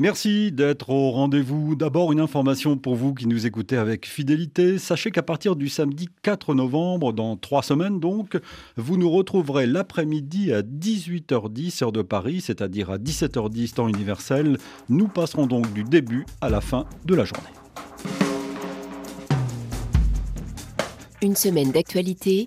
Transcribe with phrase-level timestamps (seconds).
[0.00, 1.76] Merci d'être au rendez-vous.
[1.76, 4.78] D'abord, une information pour vous qui nous écoutez avec fidélité.
[4.78, 8.38] Sachez qu'à partir du samedi 4 novembre, dans trois semaines donc,
[8.78, 14.56] vous nous retrouverez l'après-midi à 18h10 heure de Paris, c'est-à-dire à 17h10 temps universel.
[14.88, 17.50] Nous passerons donc du début à la fin de la journée.
[21.20, 22.46] Une semaine d'actualité.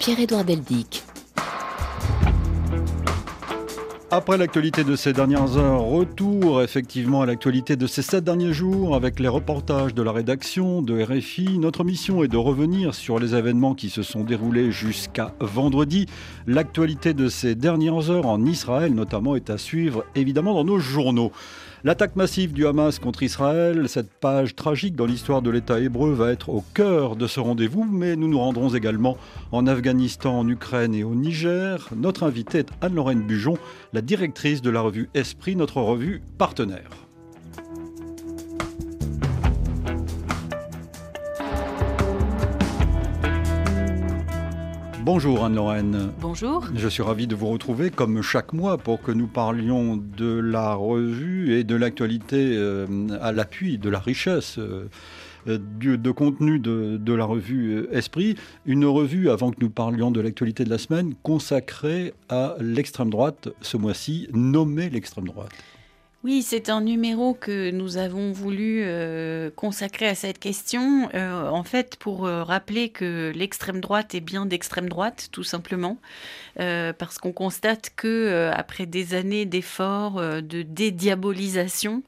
[0.00, 1.05] Pierre-Édouard Deldic.
[4.12, 8.94] Après l'actualité de ces dernières heures, retour effectivement à l'actualité de ces sept derniers jours
[8.94, 11.58] avec les reportages de la rédaction de RFI.
[11.58, 16.06] Notre mission est de revenir sur les événements qui se sont déroulés jusqu'à vendredi.
[16.46, 21.32] L'actualité de ces dernières heures en Israël notamment est à suivre évidemment dans nos journaux.
[21.84, 26.32] L'attaque massive du Hamas contre Israël, cette page tragique dans l'histoire de l'État hébreu va
[26.32, 29.18] être au cœur de ce rendez-vous, mais nous nous rendrons également
[29.52, 31.88] en Afghanistan, en Ukraine et au Niger.
[31.94, 33.58] Notre invitée est Anne-Lorraine Bujon,
[33.92, 37.05] la directrice de la revue Esprit, notre revue partenaire.
[45.06, 46.10] Bonjour Anne-Lorraine.
[46.20, 46.64] Bonjour.
[46.74, 50.74] Je suis ravi de vous retrouver comme chaque mois pour que nous parlions de la
[50.74, 54.58] revue et de l'actualité euh, à l'appui de la richesse.
[54.58, 54.88] Euh,
[55.46, 60.20] de, contenu de, de, la revue euh, Esprit, une revue, avant que nous parlions de
[60.20, 65.52] l'actualité de la semaine, consacrée à l'extrême droite, ce mois-ci, nommée l'extrême droite.
[66.26, 71.62] Oui, c'est un numéro que nous avons voulu euh, consacrer à cette question, euh, en
[71.62, 75.98] fait pour euh, rappeler que l'extrême droite est bien d'extrême droite, tout simplement,
[76.56, 82.02] parce qu'on constate que après des années d'efforts de dédiabolisation,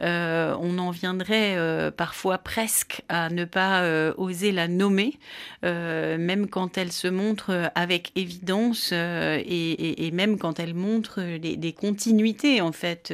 [0.00, 1.56] on en viendrait
[1.96, 5.20] parfois presque à ne pas oser la nommer,
[5.62, 12.72] même quand elle se montre avec évidence et, même quand elle montre des continuités en
[12.72, 13.12] fait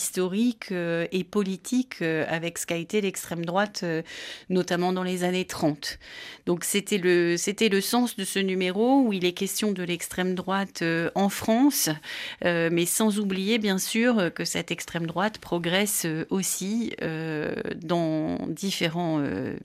[0.00, 4.02] historique euh, et politique euh, avec ce qu'a été l'extrême droite, euh,
[4.48, 5.98] notamment dans les années 30.
[6.46, 10.34] Donc c'était le, c'était le sens de ce numéro où il est question de l'extrême
[10.34, 10.82] droite
[11.14, 11.90] en France,
[12.42, 16.92] mais sans oublier bien sûr que cette extrême droite progresse aussi
[17.76, 19.22] dans différents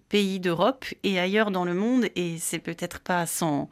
[0.10, 3.70] pays d'Europe et ailleurs dans le monde, et c'est peut-être pas sans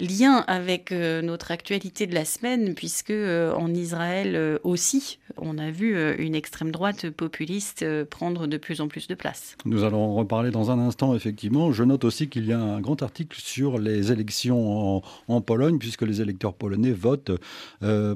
[0.00, 5.58] lien avec euh, notre actualité de la semaine, puisque euh, en Israël euh, aussi, on
[5.58, 9.56] a vu une extrême droite populiste prendre de plus en plus de place.
[9.64, 11.72] Nous allons reparler dans un instant, effectivement.
[11.72, 16.02] Je note aussi qu'il y a un grand article sur les élections en, Pologne, puisque
[16.02, 17.32] les électeurs polonais votent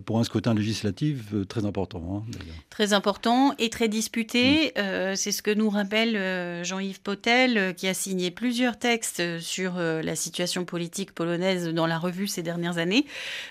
[0.06, 2.24] pour un scrutin législatif très important.
[2.26, 2.30] Hein,
[2.70, 4.72] très important et très disputé.
[5.14, 10.64] C'est ce que nous rappelle Jean-Yves Potel, qui a signé plusieurs textes sur la situation
[10.64, 13.06] politique polonaise dans la revue ces dernières années,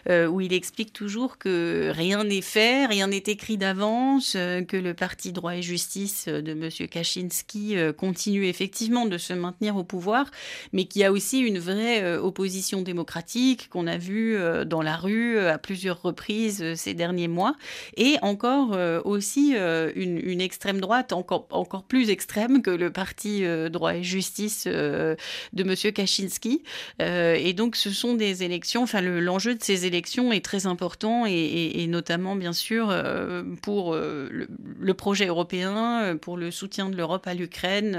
[0.10, 4.78] euh, où il explique toujours que rien n'est fait, rien n'est écrit d'avance, euh, que
[4.78, 6.70] le parti droit et justice de M.
[6.90, 10.32] Kaczynski euh, continue effectivement de se maintenir au pouvoir,
[10.74, 15.40] mais qu'il y a aussi une vraie opposition démocratique qu'on a vue dans la rue
[15.40, 17.56] à plusieurs reprises ces derniers mois,
[17.98, 23.96] et encore aussi une, une, extrême droite encore, encore plus extrême que le parti droit
[23.96, 25.18] et justice de
[25.58, 25.76] M.
[25.94, 26.64] Kaczynski.
[27.00, 31.86] et donc ce sont des élections, enfin l'enjeu de ces élections est très important et,
[31.88, 34.48] notamment bien sûr euh, pour euh,
[34.80, 37.98] le, projet européen, euh, pour le soutien de l'Europe à l'Ukraine.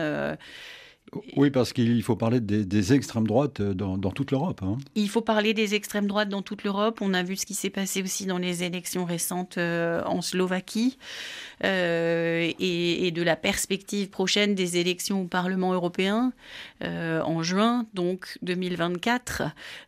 [1.37, 4.61] Oui, parce qu'il faut parler des, extrêmes droites dans, toute l'Europe.
[4.63, 4.79] Hein.
[4.95, 7.01] Il faut parler des extrêmes droites dans toute l'Europe.
[7.01, 10.97] On a vu ce qui s'est passé aussi dans les élections récentes en Slovaquie.
[11.65, 16.33] Euh, et, de la perspective prochaine des élections au Parlement européen
[16.85, 19.43] euh, en juin, donc 2024,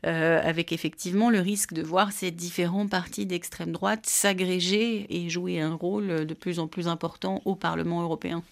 [0.06, 5.60] euh, avec effectivement le risque de voir ces différents partis d'extrême droite s'agréger et jouer
[5.60, 8.43] un rôle de plus en plus important au Parlement européen.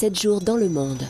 [0.00, 1.02] Sept jours dans le monde.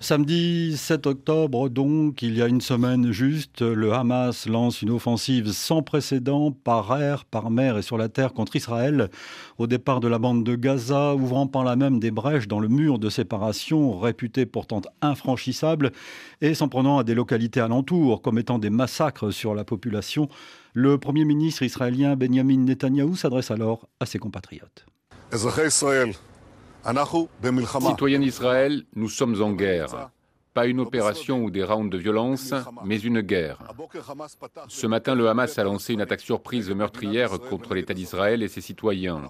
[0.00, 5.50] Samedi 7 octobre, donc, il y a une semaine juste, le Hamas lance une offensive
[5.52, 9.08] sans précédent par air, par mer et sur la terre contre Israël,
[9.56, 12.68] au départ de la bande de Gaza, ouvrant par là même des brèches dans le
[12.68, 15.92] mur de séparation, réputé pourtant infranchissable,
[16.42, 20.28] et s'en prenant à des localités alentours, comme étant des massacres sur la population.
[20.74, 24.84] Le Premier ministre israélien Benjamin Netanyahou s'adresse alors à ses compatriotes.
[27.80, 30.10] Citoyens d'Israël, nous sommes en guerre.
[30.54, 32.52] Pas une opération ou des rounds de violence,
[32.84, 33.58] mais une guerre.
[34.68, 38.60] Ce matin, le Hamas a lancé une attaque surprise meurtrière contre l'État d'Israël et ses
[38.60, 39.28] citoyens.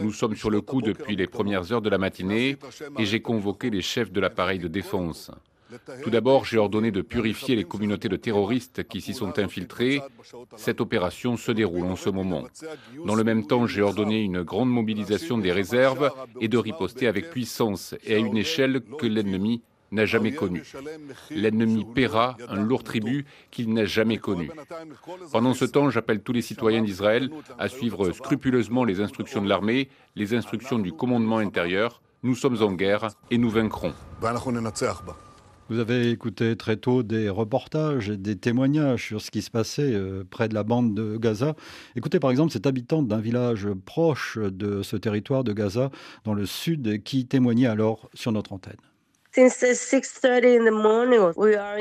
[0.00, 2.58] Nous sommes sur le coup depuis les premières heures de la matinée
[2.98, 5.30] et j'ai convoqué les chefs de l'appareil de défense.
[6.02, 10.00] Tout d'abord, j'ai ordonné de purifier les communautés de terroristes qui s'y sont infiltrées.
[10.56, 12.44] Cette opération se déroule en ce moment.
[13.04, 16.10] Dans le même temps, j'ai ordonné une grande mobilisation des réserves
[16.40, 20.64] et de riposter avec puissance et à une échelle que l'ennemi n'a jamais connue.
[21.30, 24.50] L'ennemi paiera un lourd tribut qu'il n'a jamais connu.
[25.32, 29.88] Pendant ce temps, j'appelle tous les citoyens d'Israël à suivre scrupuleusement les instructions de l'armée,
[30.14, 32.02] les instructions du commandement intérieur.
[32.22, 33.94] Nous sommes en guerre et nous vaincrons.
[35.68, 39.92] Vous avez écouté très tôt des reportages et des témoignages sur ce qui se passait
[39.92, 41.54] euh, près de la bande de Gaza.
[41.94, 45.90] Écoutez par exemple cette habitante d'un village proche de ce territoire de Gaza
[46.24, 48.78] dans le sud qui témoignait alors sur notre antenne.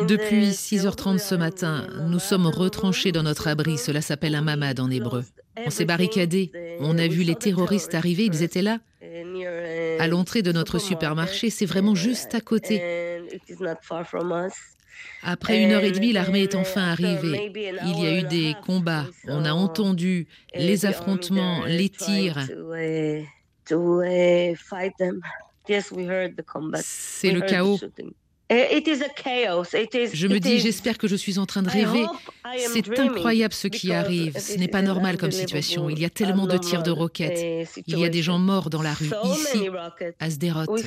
[0.05, 3.77] Depuis 6h30 ce matin, nous sommes retranchés dans notre abri.
[3.77, 5.23] Cela s'appelle un mamad en hébreu.
[5.65, 6.51] On s'est barricadés.
[6.81, 8.25] On a vu les terroristes arriver.
[8.25, 8.79] Ils étaient là.
[9.99, 12.81] À l'entrée de notre supermarché, c'est vraiment juste à côté.
[15.23, 17.51] Après une heure et demie, l'armée est enfin arrivée.
[17.85, 19.05] Il y a eu des combats.
[19.27, 22.39] On a entendu les affrontements, les tirs.
[26.81, 27.79] C'est le chaos.
[28.49, 32.05] Je me dis, j'espère que je suis en train de rêver.
[32.57, 34.37] C'est incroyable ce qui arrive.
[34.39, 35.89] Ce n'est pas normal comme situation.
[35.89, 37.67] Il y a tellement de tirs de roquettes.
[37.87, 39.69] Il y a des gens morts dans la rue, ici,
[40.19, 40.77] à Sderot.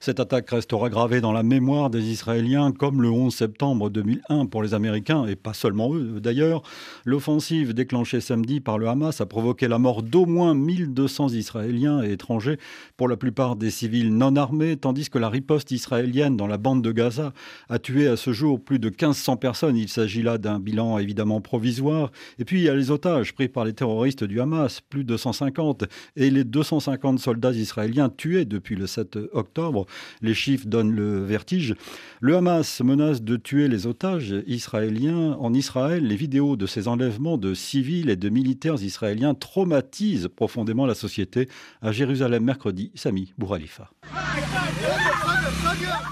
[0.00, 4.62] Cette attaque restera gravée dans la mémoire des Israéliens comme le 11 septembre 2001 pour
[4.62, 6.62] les Américains, et pas seulement eux d'ailleurs.
[7.04, 12.12] L'offensive déclenchée samedi par le Hamas a provoqué la mort d'au moins 1200 Israéliens et
[12.12, 12.58] étrangers
[12.96, 16.82] pour la plupart des civils non armés, tandis que la riposte israélienne dans la bande
[16.82, 17.32] de Gaza
[17.68, 19.76] a tué à ce jour plus de 1500 personnes.
[19.76, 22.10] Il s'agit là d'un bilan évidemment provisoire.
[22.38, 25.16] Et puis il y a les otages pris par les terroristes du Hamas, plus de
[25.16, 25.84] 150,
[26.16, 29.86] et les 250 soldats israéliens tués depuis le 7 octobre.
[30.20, 31.74] Les chiffres donnent le vertige.
[32.20, 36.06] Le Hamas menace de tuer les otages israéliens en Israël.
[36.06, 41.48] Les vidéos de ces enlèvements de civils et de militaires israéliens traumatisent profondément la société.
[41.80, 43.90] À Jérusalem mercredi, Sami Bouralifa.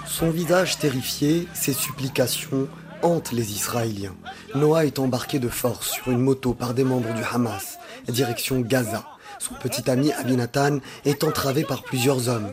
[0.06, 2.68] Son visage terrifié, ses supplications
[3.02, 4.14] hantent les Israéliens.
[4.54, 7.78] Noah est embarqué de force sur une moto par des membres du Hamas,
[8.08, 9.04] direction Gaza.
[9.38, 12.52] Son petit ami Abinatan est entravé par plusieurs hommes.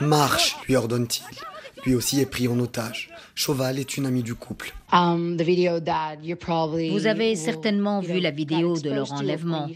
[0.00, 1.38] Marche, lui ordonne-t-il.
[1.84, 3.10] Lui aussi est pris en otage.
[3.34, 4.72] Choval est une amie du couple.
[4.92, 9.68] Um, Vous avez certainement vu la vidéo de leur enlèvement.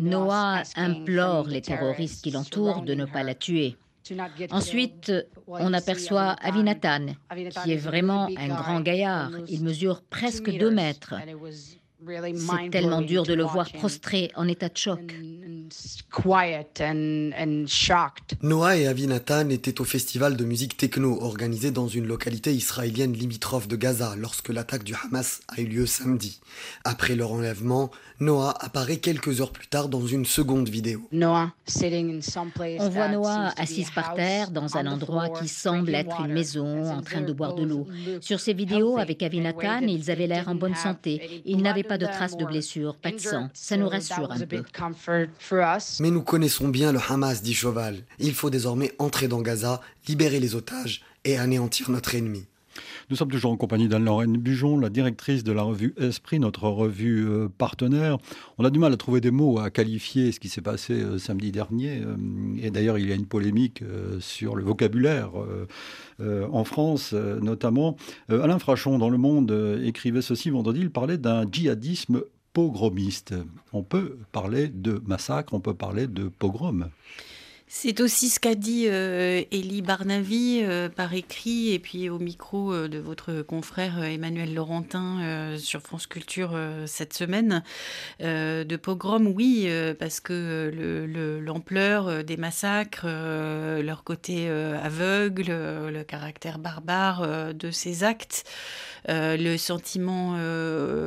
[0.00, 3.76] Noah implore les terroristes qui l'entourent de ne pas la tuer.
[4.50, 5.12] Ensuite,
[5.46, 7.14] on aperçoit Avinatan,
[7.62, 9.30] qui est vraiment un grand gaillard.
[9.48, 11.14] Il mesure presque deux mètres.
[12.06, 15.14] C'est tellement dur de le voir prostré en état de choc.
[18.42, 23.68] Noah et Avinatan étaient au festival de musique techno organisé dans une localité israélienne limitrophe
[23.68, 26.40] de Gaza lorsque l'attaque du Hamas a eu lieu samedi.
[26.84, 27.90] Après leur enlèvement,
[28.20, 31.08] Noah apparaît quelques heures plus tard dans une seconde vidéo.
[31.10, 37.02] On voit Noah assise par terre dans un endroit qui semble être une maison en
[37.02, 37.86] train de boire de l'eau.
[38.20, 41.42] Sur ces vidéos avec Avinatan, ils avaient l'air en bonne santé.
[41.44, 43.50] Ils n'avaient pas de traces de blessures, pas de sang.
[43.52, 44.62] Ça nous rassure un peu.
[46.00, 48.02] Mais nous connaissons bien le Hamas, dit Choval.
[48.18, 52.46] Il faut désormais entrer dans Gaza, libérer les otages et anéantir notre ennemi.
[53.10, 57.26] Nous sommes toujours en compagnie d'Anne-Lorraine Bujon, la directrice de la revue Esprit, notre revue
[57.28, 58.18] euh, partenaire.
[58.58, 61.18] On a du mal à trouver des mots à qualifier ce qui s'est passé euh,
[61.18, 62.00] samedi dernier.
[62.00, 62.16] Euh,
[62.60, 63.82] et d'ailleurs, il y a une polémique
[64.20, 65.30] sur le vocabulaire
[66.20, 67.96] en France, notamment.
[68.28, 70.80] Alain Frachon, dans Le Monde, écrivait ceci vendredi.
[70.80, 73.34] Il parlait d'un djihadisme pogromiste.
[73.72, 76.88] On peut parler de massacre, on peut parler de pogrom.
[77.74, 82.70] C'est aussi ce qu'a dit euh, Elie Barnavi euh, par écrit et puis au micro
[82.70, 86.54] euh, de votre confrère Emmanuel Laurentin sur France Culture
[86.86, 87.64] cette semaine.
[88.20, 97.70] de pogrom, oui, parce que l'ampleur des massacres, leur côté aveugle, le caractère barbare de
[97.70, 98.44] ces actes,
[99.08, 100.36] le sentiment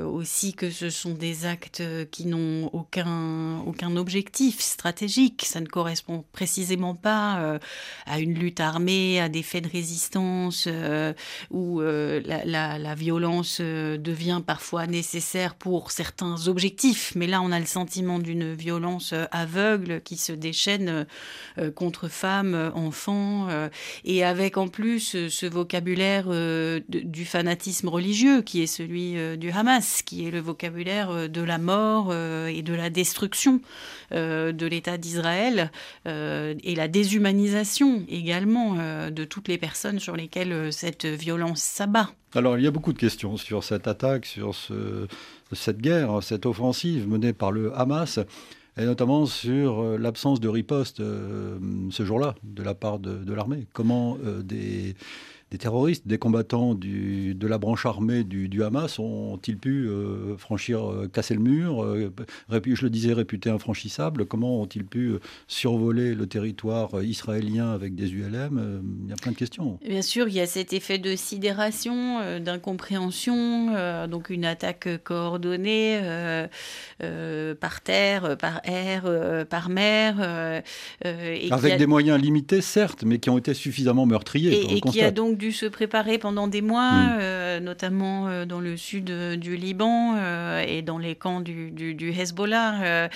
[0.07, 6.25] aussi que ce sont des actes qui n'ont aucun, aucun objectif stratégique, ça ne correspond
[6.31, 7.59] précisément précisément pas euh,
[8.05, 11.12] à une lutte armée, à des faits de résistance euh,
[11.51, 17.12] où euh, la, violence devient parfois nécessaire pour certains objectifs.
[17.13, 21.05] Mais là, on a le sentiment d'une violence aveugle qui se déchaîne
[21.75, 23.47] contre femmes, enfants,
[24.05, 26.27] et avec en plus ce vocabulaire
[26.88, 32.13] du fanatisme religieux qui est celui du Hamas, qui est le vocabulaire de la mort
[32.13, 33.59] et de la destruction
[34.12, 35.69] de l'État d'Israël
[36.64, 38.75] et la déshumanisation également
[39.10, 42.10] de toutes les personnes sur lesquelles cette violence s'abat.
[42.34, 44.56] Alors, il y a beaucoup de questions sur cette attaque, sur
[45.54, 48.20] cette guerre, cette offensive menée par le Hamas,
[48.78, 53.68] et notamment sur l'absence de riposte ce jour-là de la part de, l'armée.
[53.74, 54.96] Comment des
[55.55, 60.85] des terroristes, des combattants du, de la branche armée du, Hamas ont-ils pu euh, franchir,
[60.85, 62.12] euh, casser le mur euh,
[62.50, 64.25] Je le disais, réputé infranchissable?
[64.25, 65.13] Comment ont-ils pu
[65.47, 69.79] survoler le territoire israélien avec des ULM Il y a plein de questions.
[69.88, 76.01] Bien sûr, il y a cet effet de sidération, d'incompréhension, donc une attaque coordonnée
[77.00, 80.19] par terre, par air, par mer.
[81.51, 84.51] avec des moyens limités, certes, mais qui ont été suffisamment meurtriers.
[84.51, 87.18] Et, et qui a donc dû se préparer pendant des mois, mm.
[87.20, 90.16] euh, notamment euh, dans le sud euh, du Liban
[90.68, 93.10] et dans les camps du, du, Hezbollah.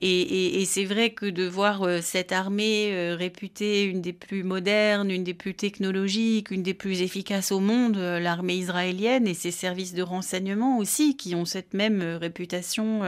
[0.00, 5.34] et, c'est vrai que de voir cette armée réputée une des plus modernes, une des
[5.34, 10.78] plus technologiques, une des plus efficaces au monde, l'armée israélienne et ses services de renseignement
[10.78, 13.00] aussi, qui ont cette même réputation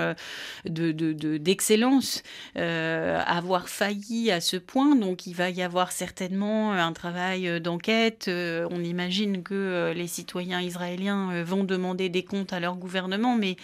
[0.64, 2.23] d'excellence,
[2.57, 4.97] de, de, avoir failli à ce point.
[4.97, 8.28] Donc il va y avoir certainement un travail d'enquête
[8.71, 13.37] on imagine que euh, les citoyens israéliens euh, vont demander des comptes à leur gouvernement,
[13.37, 13.56] mais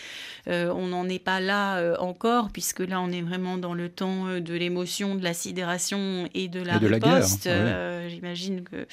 [0.46, 4.54] on n'en est pas là encore, puisque là, on est vraiment dans le temps de
[4.54, 7.48] l'émotion, de la sidération et de la riposte.
[8.08, 8.86] J'imagine que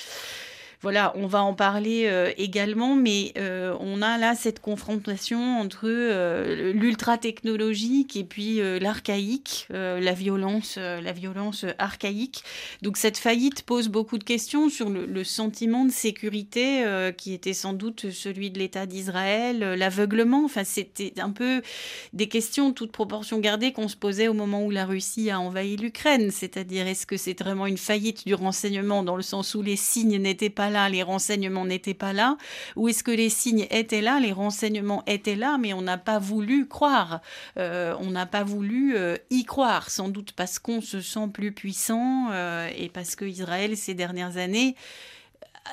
[0.82, 5.86] voilà, on va en parler euh, également, mais euh, on a là cette confrontation entre
[5.86, 12.44] euh, l'ultra technologique et puis l'archaïque, la violence, la violence archaïque.
[12.82, 16.86] Donc cette faillite pose beaucoup de questions sur le, sentiment de sécurité
[17.18, 20.46] qui était sans doute celui de l'État d'Israël, l'aveuglement.
[20.46, 21.62] Enfin, c'était un peu
[22.14, 25.76] des questions toutes proportions gardées qu'on se posait au moment où la Russie a envahi
[25.76, 26.32] l'Ukraine.
[26.32, 30.18] C'est-à-dire, est-ce que c'est vraiment une faillite du renseignement dans le sens où les signes
[30.18, 32.38] n'étaient pas là, les renseignements n'étaient pas là
[32.76, 36.20] Ou est-ce que les signes étaient là, les renseignements étaient là, mais on n'a pas
[36.20, 37.22] voulu croire.
[37.58, 41.52] Euh, On n'a pas voulu euh, y croire, sans doute parce qu'on se sent plus
[41.52, 44.76] puissant euh, et parce que Israël, ces dernières années,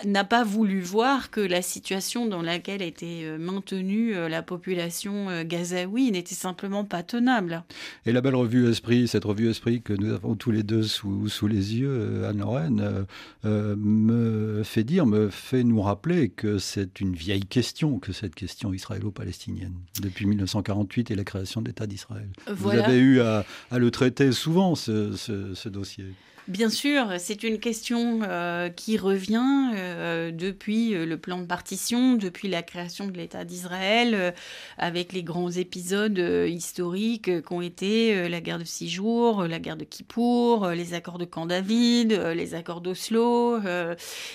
[0.04, 5.30] n'a pas voulu voir que la situation dans laquelle était euh, maintenue euh, la population
[5.30, 7.62] euh, gazaoui n'était simplement pas tenable.
[8.06, 11.28] Et la belle revue Esprit, cette revue Esprit que nous avons tous les deux sous,
[11.28, 13.06] sous les yeux, Anne-Lorraine,
[13.44, 18.72] me fait dire, me fait nous rappeler que c'est une vieille question, que cette question
[18.72, 22.28] israélo-palestinienne, depuis 1948 et la création de l'État d'Israël.
[22.50, 26.06] Vous avez eu à, le traiter souvent, ce dossier.
[26.46, 32.16] Bien sûr, c'est une question euh, qui revient euh, depuis euh, le plan de partition,
[32.16, 34.34] depuis la création de l'État d'Israël,
[34.76, 39.84] avec les grands épisodes historiques qu'ont été la guerre de six jours, la guerre de
[39.84, 43.58] Kippour, les accords de Camp David, les accords d'Oslo.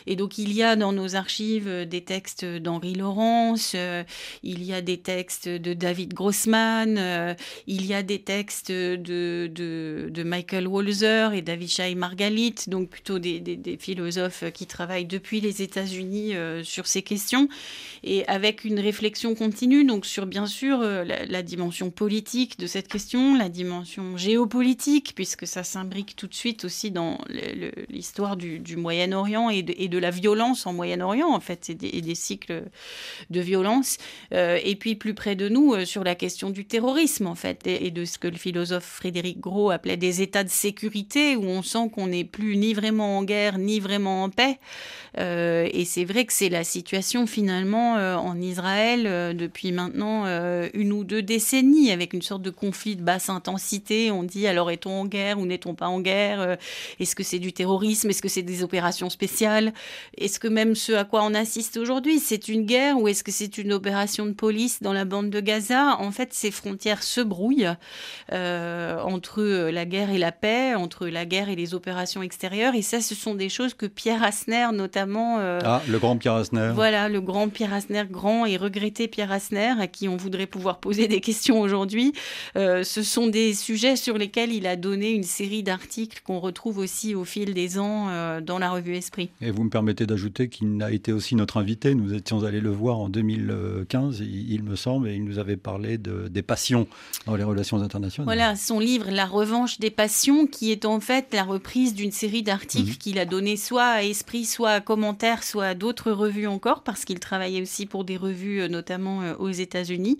[0.07, 3.75] et donc il y a dans nos archives des textes d'Henri Laurence,
[4.43, 7.35] il y a des textes de David Grossman,
[7.67, 12.89] il y a des textes de, de, de Michael Walzer et David Scheim Margalite, donc
[12.89, 17.47] plutôt des, philosophes qui travaillent depuis les États-Unis euh, sur ces questions,
[18.03, 22.87] et avec une réflexion continue, donc sur bien sûr euh, la, dimension politique de cette
[22.87, 27.19] question, la dimension géopolitique, puisque ça s'imbrique tout de suite aussi dans
[27.89, 32.63] l'histoire du, Moyen-Orient et, de, la violence en Moyen-Orient, en fait, et des, cycles
[33.29, 33.97] de violence,
[34.33, 37.91] euh, et puis plus près de nous sur la question du terrorisme, en fait, et
[37.91, 41.88] de ce que le philosophe Frédéric Gros appelait des états de sécurité, où on sent
[41.89, 44.59] qu'on n'est plus ni vraiment en guerre, ni vraiment en paix.
[45.17, 50.25] Euh, et c'est vrai que c'est la situation finalement euh, en Israël euh, depuis maintenant
[50.73, 54.11] une ou deux décennies, avec une sorte de conflit de basse intensité.
[54.11, 56.57] On dit alors est-on en guerre ou n'est-on pas en guerre?
[56.99, 58.09] Est-ce que c'est du terrorisme?
[58.09, 59.73] Est-ce que c'est des opérations spéciales?
[60.17, 63.31] Est-ce que même ce à quoi on assiste aujourd'hui, c'est une guerre ou est-ce que
[63.31, 65.97] c'est une opération de police dans la bande de Gaza?
[65.99, 67.73] En fait, ces frontières se brouillent
[68.31, 71.78] entre la guerre et la paix, entre la guerre et les opérations
[72.21, 72.75] extérieures.
[72.75, 75.37] Et ça, ce sont des choses que Pierre Asner, notamment.
[75.39, 76.71] Euh, ah, le grand Pierre Asner.
[76.73, 80.79] Voilà, le grand Pierre Asner, grand et regretté Pierre Asner, à qui on voudrait pouvoir
[80.79, 82.13] poser des questions aujourd'hui.
[82.55, 86.77] Euh, ce sont des sujets sur lesquels il a donné une série d'articles qu'on retrouve
[86.77, 89.29] aussi au fil des ans euh, dans la revue Esprit.
[89.41, 91.95] Et vous me permettez d'ajouter qu'il a été aussi notre invité.
[91.95, 95.97] Nous étions allés le voir en 2015, il, me semble, et il nous avait parlé
[95.97, 96.87] de, des passions
[97.25, 98.25] dans les relations internationales.
[98.25, 102.11] Voilà, son livre La revanche des passions, qui est en fait la représentation reprise d'une
[102.11, 102.97] série d'articles mhm.
[102.97, 107.05] qu'il a donné soit à Esprit, soit à Commentaire, soit à d'autres revues encore, parce
[107.05, 110.17] qu'il travaillait aussi pour des revues, notamment aux États-Unis.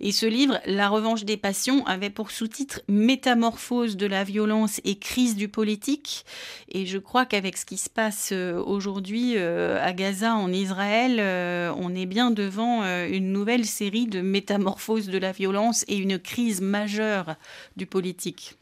[0.00, 4.96] Et ce livre, La revanche des passions, avait pour sous-titre Métamorphose de la violence et
[4.96, 6.24] crise du politique.
[6.68, 11.20] Et je crois qu'avec ce qui se passe aujourd'hui à Gaza, en Israël,
[11.78, 16.60] on est bien devant une nouvelle série de métamorphoses de la violence et une crise
[16.60, 17.36] majeure
[17.76, 18.56] du politique.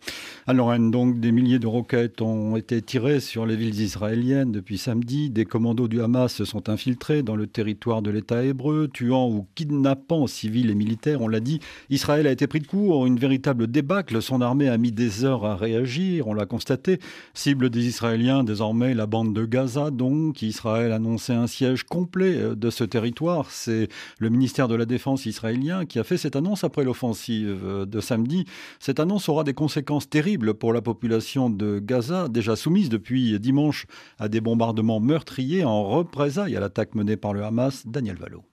[0.47, 2.26] Lorraine, donc, des milliers de roquettes ont
[2.57, 5.31] été tirées sur les villes israéliennes depuis samedi.
[5.31, 9.47] Des commandos du Hamas se sont infiltrés dans le territoire de l'État hébreu, tuant ou
[9.55, 11.21] kidnappant civils et militaires.
[11.21, 14.23] On l'a dit, Israël a été pris de court, une véritable débâcle.
[14.23, 16.99] Son armée a mis des heures à réagir, on l'a constaté.
[17.35, 20.43] Cible des Israéliens, désormais la bande de Gaza, donc.
[20.43, 23.51] Israël a annoncé un siège complet de ce territoire.
[23.51, 28.01] C'est le ministère de la Défense israélien qui a fait cette annonce après l'offensive de
[28.01, 28.47] samedi.
[28.81, 33.87] Cette annonce aura des conséquences terribles pour la population de Gaza, déjà soumise depuis dimanche
[34.19, 37.87] à des bombardements meurtriers en représailles à l'attaque menée par le Hamas.
[37.87, 38.45] Daniel Valo.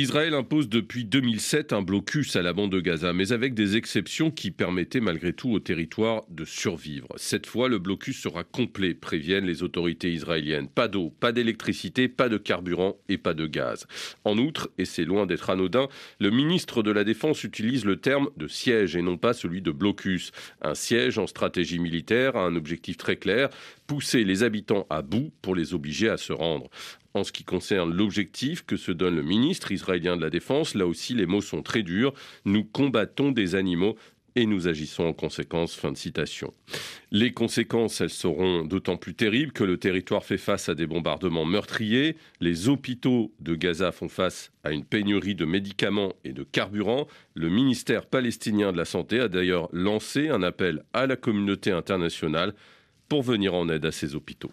[0.00, 4.30] Israël impose depuis 2007 un blocus à la bande de Gaza, mais avec des exceptions
[4.30, 7.08] qui permettaient malgré tout au territoire de survivre.
[7.16, 10.68] Cette fois, le blocus sera complet, préviennent les autorités israéliennes.
[10.68, 13.88] Pas d'eau, pas d'électricité, pas de carburant et pas de gaz.
[14.24, 15.88] En outre, et c'est loin d'être anodin,
[16.20, 19.72] le ministre de la Défense utilise le terme de siège et non pas celui de
[19.72, 20.30] blocus.
[20.62, 23.48] Un siège en stratégie militaire a un objectif très clair,
[23.88, 26.70] pousser les habitants à bout pour les obliger à se rendre.
[27.18, 30.86] En ce qui concerne l'objectif que se donne le ministre israélien de la Défense, là
[30.86, 32.14] aussi les mots sont très durs.
[32.44, 33.96] Nous combattons des animaux
[34.36, 35.74] et nous agissons en conséquence.
[35.74, 36.54] Fin de citation.
[37.10, 41.44] Les conséquences, elles seront d'autant plus terribles que le territoire fait face à des bombardements
[41.44, 42.14] meurtriers.
[42.40, 47.08] Les hôpitaux de Gaza font face à une pénurie de médicaments et de carburant.
[47.34, 52.54] Le ministère palestinien de la Santé a d'ailleurs lancé un appel à la communauté internationale
[53.08, 54.50] pour venir en aide à ces hôpitaux.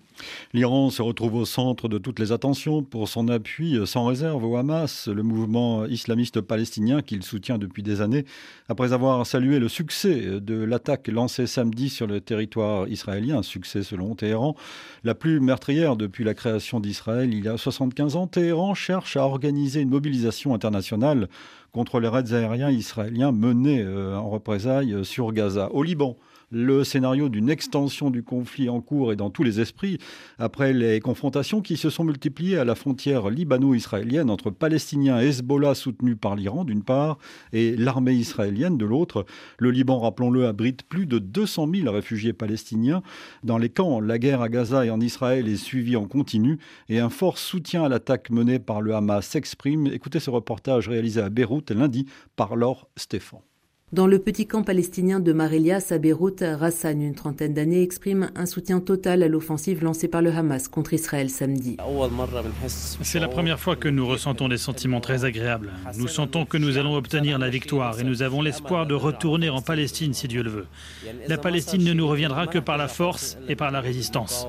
[0.54, 4.56] L'Iran se retrouve au centre de toutes les attentions pour son appui sans réserve au
[4.56, 8.26] Hamas, le mouvement islamiste palestinien qu'il soutient depuis des années.
[8.70, 13.84] Après avoir salué le succès de l'attaque lancée samedi sur le territoire israélien, un succès
[13.84, 14.56] selon Téhéran,
[15.04, 19.26] la plus meurtrière depuis la création d'Israël il y a 75 ans, Téhéran cherche à
[19.26, 21.28] organiser une mobilisation internationale
[21.72, 25.70] contre les raids aériens israéliens menés euh, en représailles sur Gaza.
[25.74, 26.18] Au Liban,
[26.52, 29.98] le scénario d'une extension du conflit en cours est dans tous les esprits,
[30.38, 35.76] après les confrontations qui se sont multipliées à la frontière libano-israélienne entre Palestiniens et Hezbollah
[35.76, 37.18] soutenus par l'Iran d'une part
[37.54, 39.26] et l'armée israélienne de l'autre.
[39.58, 43.02] Le Liban, rappelons-le, abrite plus de 200 000 réfugiés palestiniens.
[43.44, 47.00] Dans les camps, la guerre à Gaza et en Israël est suivie en continu et
[47.00, 49.88] un fort soutien à l'attaque menée par le Hamas s'exprime.
[49.88, 52.06] Écoutez ce reportage réalisé à Beyrouth lundi
[52.36, 53.55] par Laure Stéphane.
[53.92, 58.48] Dans le petit camp palestinien de Marelias à Beyrouth, Rassan, une trentaine d'années, exprime un
[58.48, 61.78] soutien total à l'offensive lancée par le Hamas contre Israël samedi.
[63.04, 65.72] C'est la première fois que nous ressentons des sentiments très agréables.
[66.00, 69.62] Nous sentons que nous allons obtenir la victoire et nous avons l'espoir de retourner en
[69.62, 70.66] Palestine si Dieu le veut.
[71.28, 74.48] La Palestine ne nous reviendra que par la force et par la résistance.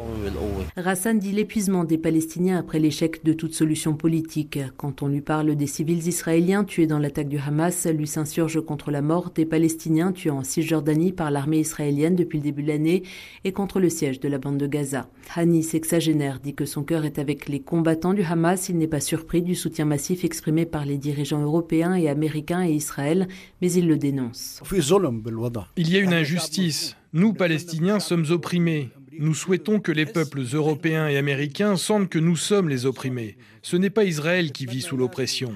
[0.79, 4.59] Rassan dit l'épuisement des Palestiniens après l'échec de toute solution politique.
[4.79, 8.90] Quand on lui parle des civils israéliens tués dans l'attaque du Hamas, lui s'insurge contre
[8.90, 13.03] la mort des Palestiniens tués en Cisjordanie par l'armée israélienne depuis le début de l'année
[13.45, 15.09] et contre le siège de la bande de Gaza.
[15.35, 18.69] Hani, sexagénaire, dit que son cœur est avec les combattants du Hamas.
[18.69, 22.73] Il n'est pas surpris du soutien massif exprimé par les dirigeants européens et américains et
[22.73, 23.29] Israël,
[23.61, 24.62] mais il le dénonce.
[25.77, 26.97] Il y a une injustice.
[27.12, 28.91] Nous, Palestiniens, sommes opprimés.
[29.19, 33.39] Nous souhaitons que les peuples européens et américains sentent que nous sommes les opprimés.
[33.62, 35.55] Ce n'est pas Israël qui vit sous l'oppression.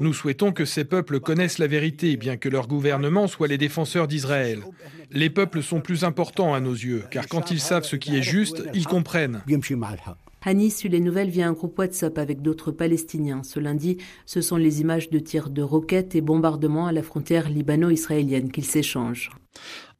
[0.00, 4.08] Nous souhaitons que ces peuples connaissent la vérité, bien que leur gouvernement soit les défenseurs
[4.08, 4.60] d'Israël.
[5.10, 8.22] Les peuples sont plus importants à nos yeux, car quand ils savent ce qui est
[8.22, 9.42] juste, ils comprennent.
[10.48, 13.42] Hani suit les nouvelles via un groupe WhatsApp avec d'autres Palestiniens.
[13.42, 13.96] Ce lundi,
[14.26, 18.64] ce sont les images de tirs de roquettes et bombardements à la frontière libano-israélienne qu'ils
[18.64, 19.30] s'échangent.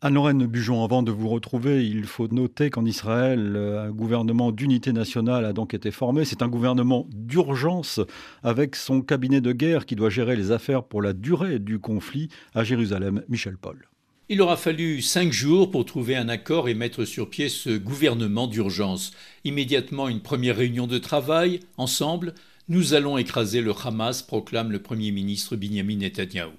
[0.02, 5.46] Anne-Lorraine Bujon, avant de vous retrouver, il faut noter qu'en Israël, un gouvernement d'unité nationale
[5.46, 6.26] a donc été formé.
[6.26, 8.00] C'est un gouvernement d'urgence
[8.42, 12.28] avec son cabinet de guerre qui doit gérer les affaires pour la durée du conflit
[12.54, 13.22] à Jérusalem.
[13.30, 13.88] Michel Paul.
[14.28, 18.48] Il aura fallu cinq jours pour trouver un accord et mettre sur pied ce gouvernement
[18.48, 19.12] d'urgence.
[19.44, 22.34] Immédiatement une première réunion de travail, ensemble,
[22.68, 26.50] nous allons écraser le Hamas, proclame le Premier ministre Benjamin Netanyahu.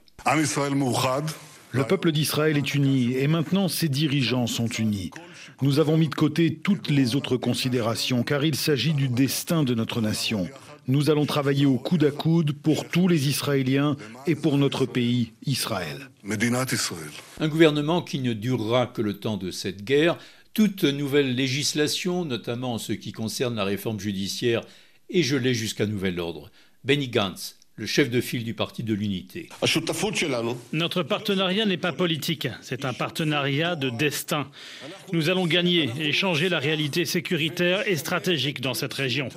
[1.77, 5.11] Le peuple d'Israël est uni et maintenant ses dirigeants sont unis.
[5.61, 9.75] Nous avons mis de côté toutes les autres considérations car il s'agit du destin de
[9.75, 10.49] notre nation.
[10.87, 15.33] Nous allons travailler au coude à coude pour tous les Israéliens et pour notre pays,
[15.45, 16.09] Israël.
[17.39, 20.17] Un gouvernement qui ne durera que le temps de cette guerre,
[20.55, 24.63] Toute nouvelle législation, notamment en ce qui concerne la réforme judiciaire,
[25.11, 26.49] est gelée jusqu'à nouvel ordre.
[26.83, 29.49] Benny Gantz, le chef de file du Parti de l'Unité.
[30.73, 34.49] Notre partenariat n'est pas politique, c'est un partenariat de destin.
[35.13, 39.29] Nous allons gagner et changer la réalité sécuritaire et stratégique dans cette région.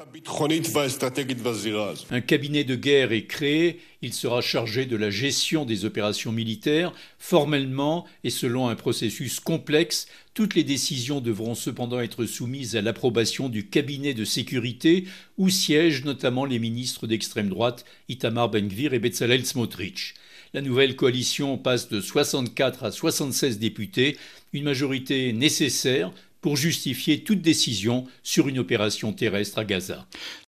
[2.11, 6.93] Un cabinet de guerre est créé, il sera chargé de la gestion des opérations militaires,
[7.19, 10.07] formellement et selon un processus complexe.
[10.35, 15.05] Toutes les décisions devront cependant être soumises à l'approbation du cabinet de sécurité
[15.37, 20.15] où siègent notamment les ministres d'extrême droite Itamar Ben-Gvir et Bezalel Smotrich.
[20.55, 24.17] La nouvelle coalition passe de 64 à 76 députés,
[24.53, 26.11] une majorité nécessaire
[26.41, 30.07] pour justifier toute décision sur une opération terrestre à Gaza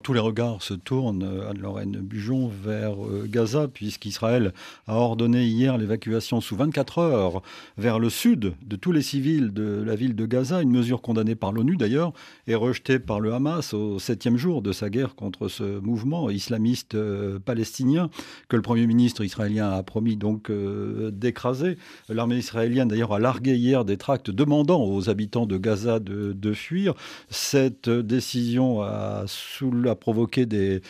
[0.06, 4.54] tous les regards se tournent, euh, Anne-Lorraine Bujon, vers euh, Gaza, puisqu'Israël
[4.86, 7.42] a ordonné hier l'évacuation sous 24 heures
[7.80, 11.34] vers le sud de tous les civils de la ville de Gaza, une mesure condamnée
[11.34, 12.14] par l'ONU d'ailleurs
[12.46, 16.94] et rejetée par le Hamas au septième jour de sa guerre contre ce mouvement islamiste
[16.94, 18.12] euh, palestinien
[18.48, 21.80] que le Premier ministre israélien a promis donc d'écraser.
[22.10, 26.94] L'armée israélienne d'ailleurs a largué hier des tracts demandant aux habitants de Gaza de, fuir.
[27.30, 30.82] Cette décision a sous la provoqué des,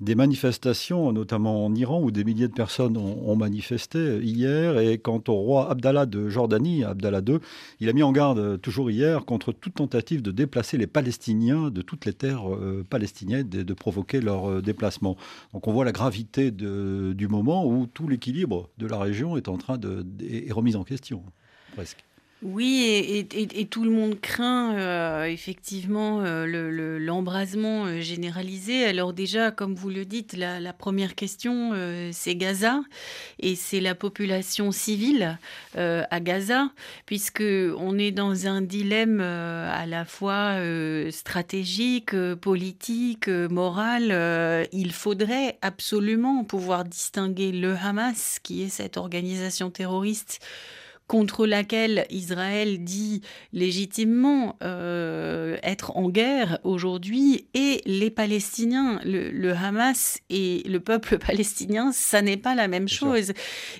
[0.00, 4.78] manifestations, notamment en Iran, où des milliers de personnes ont, manifesté hier.
[4.78, 7.38] Et quant au roi Abdallah de Jordanie, Abdallah II,
[7.80, 11.82] il a mis en garde toujours hier contre toute tentative de déplacer les Palestiniens de
[11.82, 15.16] toutes les terres euh, palestiniennes et de provoquer leur euh, déplacement.
[15.52, 19.56] Donc on voit la gravité du moment où tout l'équilibre de la région est en
[19.56, 21.22] train de est remis en question,
[21.74, 22.04] presque.
[22.42, 28.84] Oui, et, tout le monde craint euh, effectivement euh, l'embrasement euh, généralisé.
[28.84, 31.72] Alors déjà, comme vous le dites, la, première question,
[32.12, 32.80] c'est Gaza,
[33.40, 35.36] et c'est la population civile
[35.74, 36.70] à Gaza,
[37.06, 40.56] puisque on est dans un dilemme à la fois
[41.10, 44.68] stratégique, politique, moral.
[44.72, 50.40] il faudrait absolument pouvoir distinguer le Hamas, qui est cette organisation terroriste,
[51.08, 53.22] contre laquelle Israël dit
[53.54, 61.90] légitimement euh, être en guerre aujourd'hui, et les Palestiniens, le, Hamas et le peuple palestinien,
[61.92, 63.32] ça n'est pas la même chose.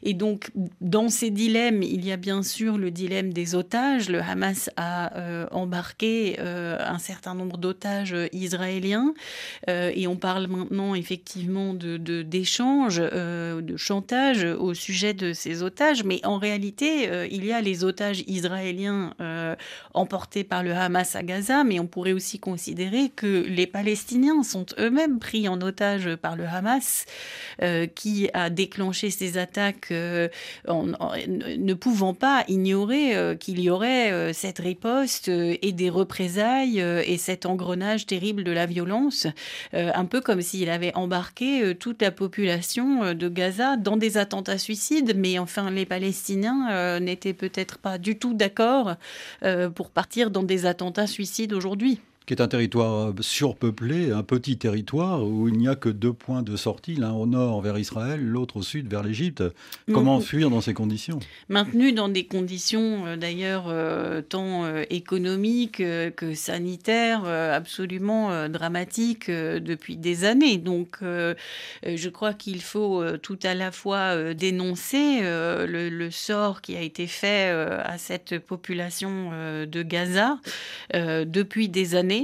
[0.03, 4.09] Et donc, dans ces dilemmes, il y a bien sûr le dilemme des otages.
[4.09, 9.13] Le Hamas a euh, embarqué euh, un certain nombre d'otages israéliens,
[9.69, 16.05] et on parle maintenant effectivement de d'échanges, de, de chantage au sujet de ces otages,
[16.05, 19.57] mais en réalité, il y a les otages israéliens euh,
[19.95, 24.67] emportés par le Hamas à Gaza, mais on pourrait aussi considérer que les Palestiniens sont
[24.79, 27.07] eux-mêmes pris en otage par le Hamas,
[27.63, 29.93] euh, qui a déclenché ces attaques
[30.67, 37.47] en, ne pouvant pas ignorer qu'il y aurait cette riposte et des représailles et cet
[37.47, 39.27] engrenage terrible de la violence,
[39.73, 45.15] un peu comme s'il avait embarqué toute la population de Gaza dans des attentats suicides,
[45.17, 48.95] mais enfin les Palestiniens n'était peut-être pas du tout d'accord
[49.43, 54.59] euh, pour partir dans des attentats suicides aujourd'hui qui est un territoire surpeuplé, un petit
[54.59, 58.23] territoire où il n'y a que deux points de sortie, l'un au nord vers Israël,
[58.23, 59.43] l'autre au sud vers l'Égypte.
[59.91, 61.21] Comment fuir dans ces conditions?
[61.49, 69.97] Maintenu dans des conditions euh, d'ailleurs euh, tant euh, économiques que sanitaires absolument dramatiques depuis
[69.97, 70.59] des années.
[70.59, 76.83] Donc je crois qu'il faut tout à la fois dénoncer le, le, sort qui a
[76.83, 79.31] été fait à cette population
[79.67, 80.39] de Gaza
[80.93, 82.18] depuis des années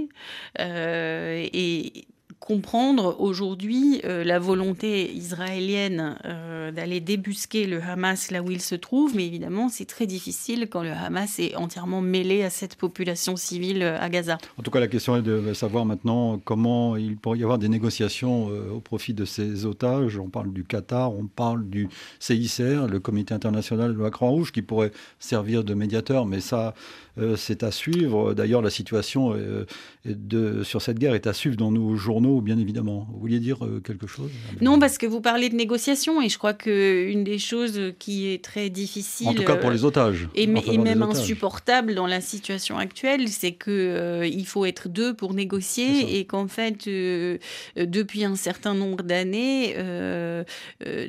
[0.59, 2.07] et
[2.45, 8.75] comprendre aujourd'hui euh, la volonté israélienne euh, d'aller débusquer le Hamas là où il se
[8.75, 13.37] trouve, mais évidemment c'est très difficile quand le Hamas est entièrement mêlé à cette population
[13.37, 14.37] civile à Gaza.
[14.59, 17.71] En tout cas, la question est de savoir maintenant comment il pourrait y avoir des
[17.71, 20.19] négociations au profit de ces otages.
[20.19, 24.61] On parle du Qatar, on parle du CICR, le Comité international de la Croix-Rouge, qui
[24.61, 26.75] pourrait servir de médiateur, mais ça
[27.19, 28.35] euh, c'est à suivre.
[28.35, 33.07] D'ailleurs, la situation euh, sur cette guerre est à suivre dans nos journaux, bien évidemment.
[33.13, 36.39] Vous vouliez dire euh, quelque chose Non, parce que vous parlez de négociations et je
[36.39, 39.29] crois qu'une des choses qui est très difficile.
[39.29, 40.29] En tout cas pour les otages.
[40.35, 46.19] Et, même insupportable dans la situation actuelle, c'est qu'il il faut être deux pour négocier
[46.19, 49.77] et qu'en fait, depuis un certain nombre d'années,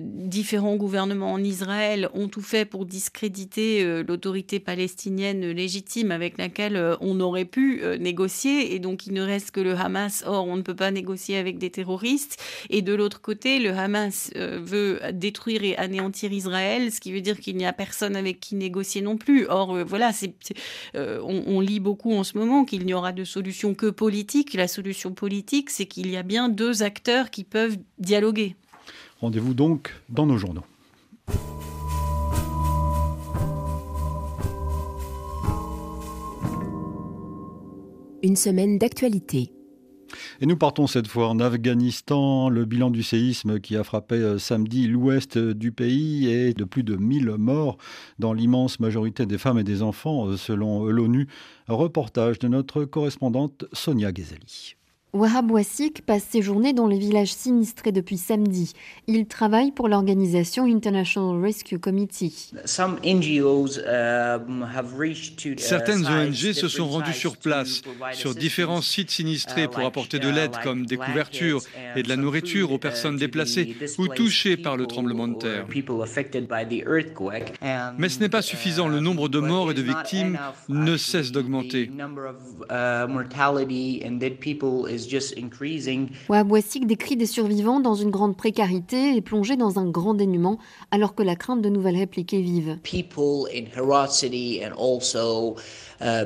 [0.02, 6.96] différents gouvernements en Israël ont tout fait pour discréditer l'autorité palestinienne légitime avec laquelle euh,
[7.02, 8.76] on aurait pu euh, négocier.
[8.76, 10.24] Et donc, il ne reste que le Hamas.
[10.26, 12.38] Or, on ne peut pas négocier négocier avec des terroristes.
[12.72, 17.40] Et de l'autre côté, le Hamas veut détruire et anéantir Israël, ce qui veut dire
[17.40, 19.46] qu'il n'y a personne avec qui négocier non plus.
[19.48, 20.34] Or, voilà, c'est,
[20.96, 24.54] on, on lit beaucoup en ce moment qu'il n'y aura de solution que politique.
[24.56, 28.56] La solution politique, c'est qu'il y a bien deux acteurs qui peuvent dialoguer.
[29.22, 30.66] Rendez-vous donc dans nos journaux.
[38.24, 39.55] Une semaine d'actualité.
[40.42, 42.50] Et nous partons cette fois en Afghanistan.
[42.50, 46.84] Le bilan du séisme qui a frappé euh, samedi l'ouest du pays est de plus
[46.84, 47.78] de 1000 morts,
[48.20, 51.28] dans l'immense majorité des femmes et des enfants, euh, selon l'ONU.
[51.68, 54.76] Reportage de notre correspondante Sonia Ghazali.
[55.16, 58.74] Wahab Wassik passe ses journées dans les villages sinistrés depuis samedi.
[59.08, 62.52] Il travaille pour l'organisation International Rescue Committee.
[65.58, 70.58] Certaines ONG se sont rendues sur place, sur différents sites sinistrés pour apporter de l'aide
[70.62, 71.62] comme des couvertures
[71.96, 75.66] et de la nourriture aux personnes déplacées ou touchées par le tremblement de terre.
[77.98, 78.90] Mais ce n'est pas suffisant.
[78.90, 81.90] Le nombre de morts et de victimes ne cesse d'augmenter.
[86.30, 86.52] Wahab
[86.86, 90.58] décrit des survivants dans une grande précarité et plongés dans un grand dénuement,
[90.92, 92.78] alors que la crainte de nouvelles répliques est vive.
[96.02, 96.26] Uh,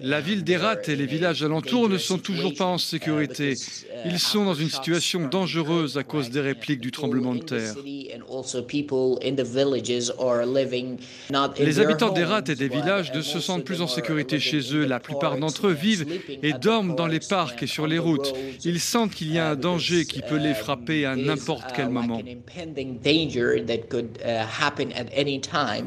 [0.00, 3.54] La ville d'Erat et les villages alentours ne sont toujours pas en sécurité.
[4.04, 7.74] Ils sont dans une situation dangereuse à cause des répliques du tremblement de terre.
[11.58, 14.84] Les habitants d'Erat et des villages ne se sentent plus en sécurité chez eux.
[14.84, 16.06] La plupart d'entre eux vivent
[16.42, 18.32] et dorment dans les parcs et sur les routes.
[18.64, 22.20] Ils sentent qu'il y a un danger qui peut les frapper à n'importe quel moment.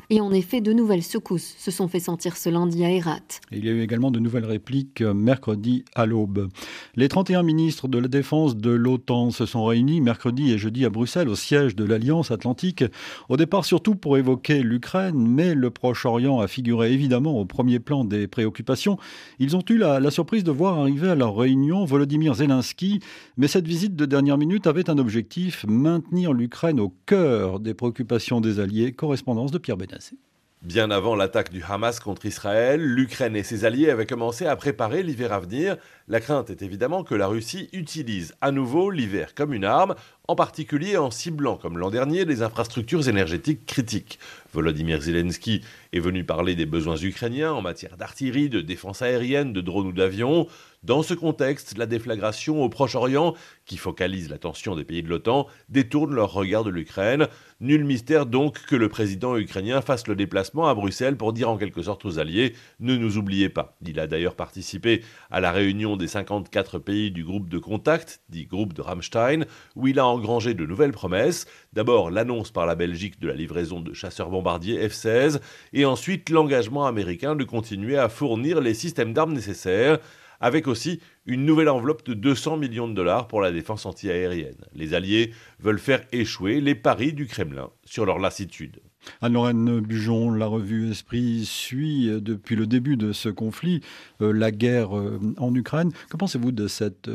[0.10, 3.20] Et en effet, de nouvelles secousses se sont fait sentir ce lundi à Herat.
[3.52, 6.50] Il y a eu également de nouvelles répliques euh, mercredi à l'aube.
[6.96, 10.90] Les 31 ministres de la Défense de l'OTAN se sont réunis mercredi et jeudi à
[10.90, 12.84] Bruxelles au siège de l'Alliance Atlantique.
[13.30, 18.06] Au départ surtout pour évoquer l'Ukraine, mais le Proche-Orient a figuré évidemment au premier plan
[18.06, 18.98] des préoccupations.
[19.46, 23.00] Ils ont eu la, surprise de voir arriver à leur réunion Volodymyr Zelensky,
[23.38, 28.42] mais cette visite de dernière minute avait un objectif, maintenir l'Ukraine au cœur des préoccupations
[28.42, 28.92] des alliés.
[28.92, 30.18] Correspondance de Pierre Benassé.
[30.64, 35.04] Bien avant l'attaque du Hamas contre Israël, l'Ukraine et ses alliés avaient commencé à préparer
[35.04, 35.78] l'hiver à venir.
[36.08, 39.96] La crainte est évidemment que la Russie utilise à nouveau l'hiver comme une arme,
[40.28, 44.20] en particulier en ciblant, comme l'an dernier, des infrastructures énergétiques critiques.
[44.54, 45.62] Volodymyr Zelensky
[45.94, 49.92] est venu parler des besoins ukrainiens en matière d'artillerie, de défense aérienne, de drones ou
[49.92, 50.48] d'avions.
[50.84, 53.34] Dans ce contexte, la déflagration au Proche-Orient,
[53.66, 57.28] qui focalise l'attention des pays de l'OTAN, détourne leur regard de l'Ukraine.
[57.60, 61.58] Nul mystère donc que le président ukrainien fasse le déplacement à Bruxelles pour dire en
[61.58, 63.76] quelque sorte aux alliés ne nous oubliez pas.
[63.86, 68.46] Il a d'ailleurs participé à la réunion des 54 pays du groupe de contact, dit
[68.46, 71.46] groupe de Rammstein, où il a engrangé de nouvelles promesses.
[71.74, 75.40] D'abord l'annonce par la Belgique de la livraison de chasseurs bombardiers F-16
[75.74, 80.00] et ensuite l'engagement américain de continuer à fournir les systèmes d'armes nécessaires
[80.40, 84.66] avec aussi une nouvelle enveloppe de 200 millions de dollars pour la défense antiaérienne.
[84.74, 88.80] Les Alliés veulent faire échouer les paris du Kremlin sur leur lassitude.
[89.22, 93.82] Anne-Lorraine Bujon, la revue Esprit suit euh, depuis le début de ce conflit
[94.22, 95.92] euh, la guerre euh, en Ukraine.
[96.10, 97.10] Que pensez-vous de cette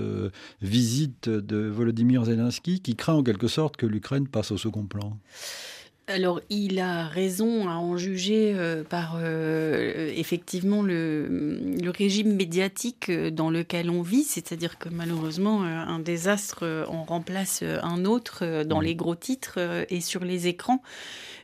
[0.63, 5.17] visite de Volodymyr Zelensky qui craint en quelque sorte que l'Ukraine passe au second plan?
[6.11, 13.31] Alors, il a raison à en juger euh, par euh, effectivement le, régime médiatique euh,
[13.31, 18.85] dans lequel on vit, c'est-à-dire que malheureusement, un désastre en remplace un autre dans mmh.
[18.85, 20.83] les gros titres et sur les écrans.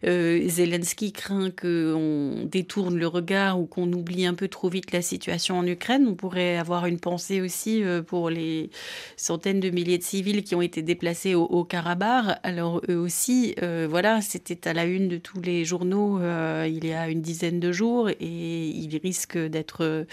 [0.05, 5.59] Zelensky craint qu'on détourne le regard ou qu'on oublie un peu trop vite la situation
[5.59, 6.07] en Ukraine.
[6.07, 8.71] On pourrait avoir une pensée aussi pour les
[9.17, 12.39] centaines de milliers de civils qui ont été déplacés au, au Karabakh.
[12.43, 13.57] Alors, eux aussi,
[13.89, 17.61] voilà, c'était à la une de tous les journaux euh, il y a une dizaine
[17.61, 20.05] de jours et il risque d'être euh,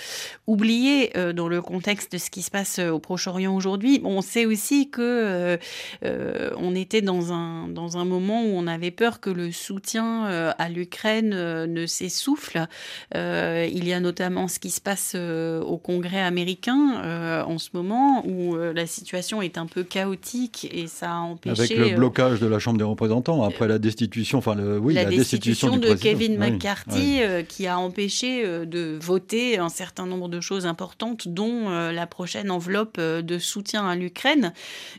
[0.47, 4.01] oublié euh, dans le contexte de ce qui se passe au Proche-Orient aujourd'hui.
[4.03, 5.58] On sait aussi que
[6.03, 10.69] on était dans un, dans un moment où on avait peur que le soutien à
[10.69, 12.67] l'Ukraine ne s'essouffle.
[13.13, 18.56] il y a notamment ce qui se passe au Congrès américain en ce moment où
[18.56, 21.75] la situation est un peu chaotique et ça a empêché...
[21.75, 25.78] Avec le blocage de la Chambre des représentants après la destitution enfin oui, la, destitution,
[25.78, 30.39] de Kevin McCarthy euh, qui a empêché euh, de voter un certain certain nombre de
[30.39, 34.54] choses importantes, dont la prochaine enveloppe de soutien à l'Ukraine.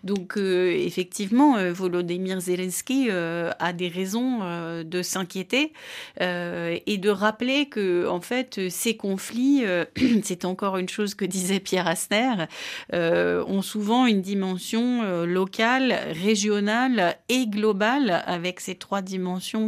[0.04, 4.40] Donc effectivement, Volodymyr Zelensky a des raisons
[4.84, 5.72] de s'inquiéter
[6.20, 9.64] et de rappeler que en fait ces conflits,
[10.22, 12.44] c'est encore une chose que disait Pierre Asner,
[12.92, 19.23] ont souvent une dimension locale, régionale et globale avec ces trois dimensions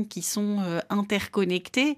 [0.09, 0.59] qui sont
[0.91, 1.97] interconnectées.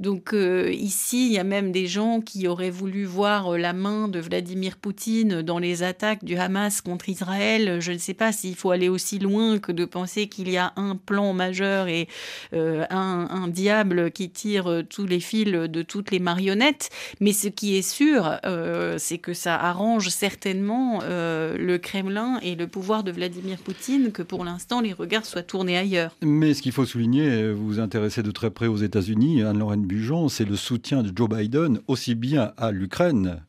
[0.00, 4.18] Donc ici, il y a même des gens qui auraient voulu voir la main de
[4.18, 7.80] Vladimir Poutine dans les attaques du Hamas contre Israël.
[7.80, 10.72] Je ne sais pas s'il faut aller aussi loin que de penser qu'il y a
[10.76, 12.08] un plan majeur et
[12.52, 16.90] euh, un, diable qui tire tous les fils de toutes les marionnettes.
[17.20, 22.54] Mais ce qui est sûr, euh, c'est que ça arrange certainement euh, le Kremlin et
[22.54, 26.14] le pouvoir de Vladimir Poutine que pour l'instant les regards soient tournés ailleurs.
[26.22, 30.28] Mais ce qu'il faut souligner, vous vous intéressez de très près aux États-Unis, Anne-Lorraine Bujon,
[30.28, 33.42] c'est le soutien de Joe Biden aussi bien à l'Ukraine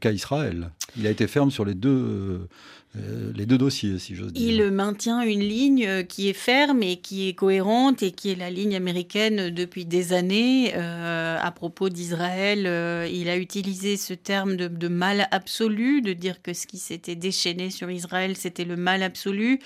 [0.00, 0.70] qu'à Israël.
[0.98, 2.38] Il a été ferme sur les deux, euh,
[3.34, 4.48] les deux dossiers, si j'ose dire.
[4.48, 8.34] Il maintient une ligne euh, qui est ferme et qui est cohérente et qui est
[8.34, 10.72] la ligne américaine depuis des années.
[10.74, 12.60] Euh, à propos d'Israël,
[13.12, 17.70] il a utilisé ce terme de, mal absolu, de dire que ce qui s'était déchaîné
[17.70, 19.60] sur Israël, c'était le mal absolu.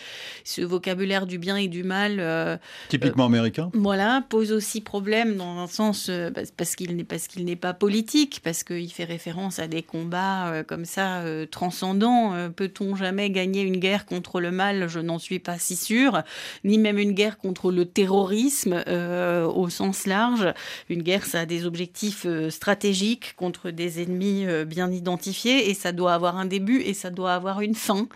[0.45, 2.61] Ce vocabulaire du bien et du mal.
[2.89, 3.71] Typiquement américain.
[3.75, 6.11] Voilà, pose aussi problème dans un sens
[6.57, 10.65] parce qu'il n'est parce qu'il n'est pas politique, parce qu'il fait référence à des combats
[10.67, 12.51] comme ça transcendants.
[12.57, 16.23] Peut-on jamais gagner une guerre contre le mal, je n'en suis pas si sûre,
[16.65, 20.53] ni même une guerre contre le terrorisme euh, au sens large.
[20.89, 25.75] Une guerre, ça a des objectifs euh, stratégiques contre des ennemis euh, bien identifiés et
[25.75, 28.09] ça doit avoir un début et ça doit avoir une fin.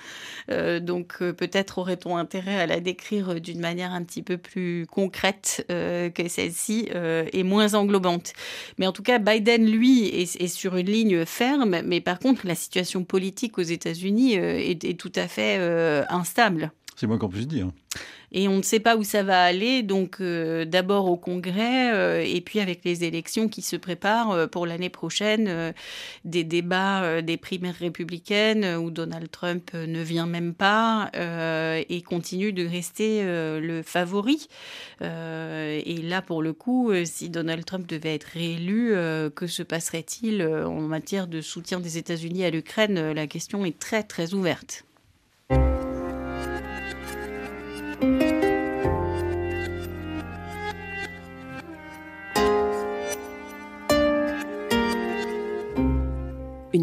[0.80, 6.28] donc peut-être aurait-on intérêt à la décrire d'une manière un petit peu plus concrète que
[6.28, 6.88] celle-ci
[7.32, 8.32] et moins englobante.
[8.78, 12.54] Mais en tout cas, Biden, lui, est, sur une ligne ferme, mais par contre, la
[12.54, 16.70] situation politique aux États-Unis est tout à fait euh, instable.
[16.96, 17.70] C'est moi qu'on puisse dire
[18.34, 19.82] et on ne sait pas où ça va aller.
[19.82, 24.46] Donc euh, d'abord au Congrès euh, et puis avec les élections qui se préparent euh,
[24.46, 25.72] pour l'année prochaine,
[26.24, 32.66] des débats des primaires républicaines où Donald Trump ne vient même pas et continue de
[32.66, 34.48] rester le favori.
[35.00, 38.94] et là pour le coup, si Donald Trump devait être réélu,
[39.34, 43.12] que se passerait-il en matière de soutien des États-Unis à l'Ukraine?
[43.12, 44.84] La question est très très ouverte.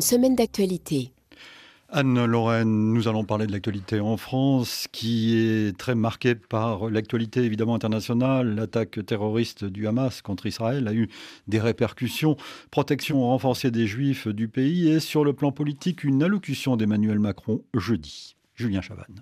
[0.01, 1.11] Une semaine d'actualité.
[1.89, 7.75] Anne-Lorraine, nous allons parler de l'actualité en France qui est très marquée par l'actualité évidemment
[7.75, 8.55] internationale.
[8.55, 11.07] L'attaque terroriste du Hamas contre Israël a eu
[11.47, 12.35] des répercussions.
[12.71, 17.61] Protection renforcée des juifs du pays et sur le plan politique, une allocution d'Emmanuel Macron
[17.75, 18.35] jeudi.
[18.55, 19.21] Julien Chavannes.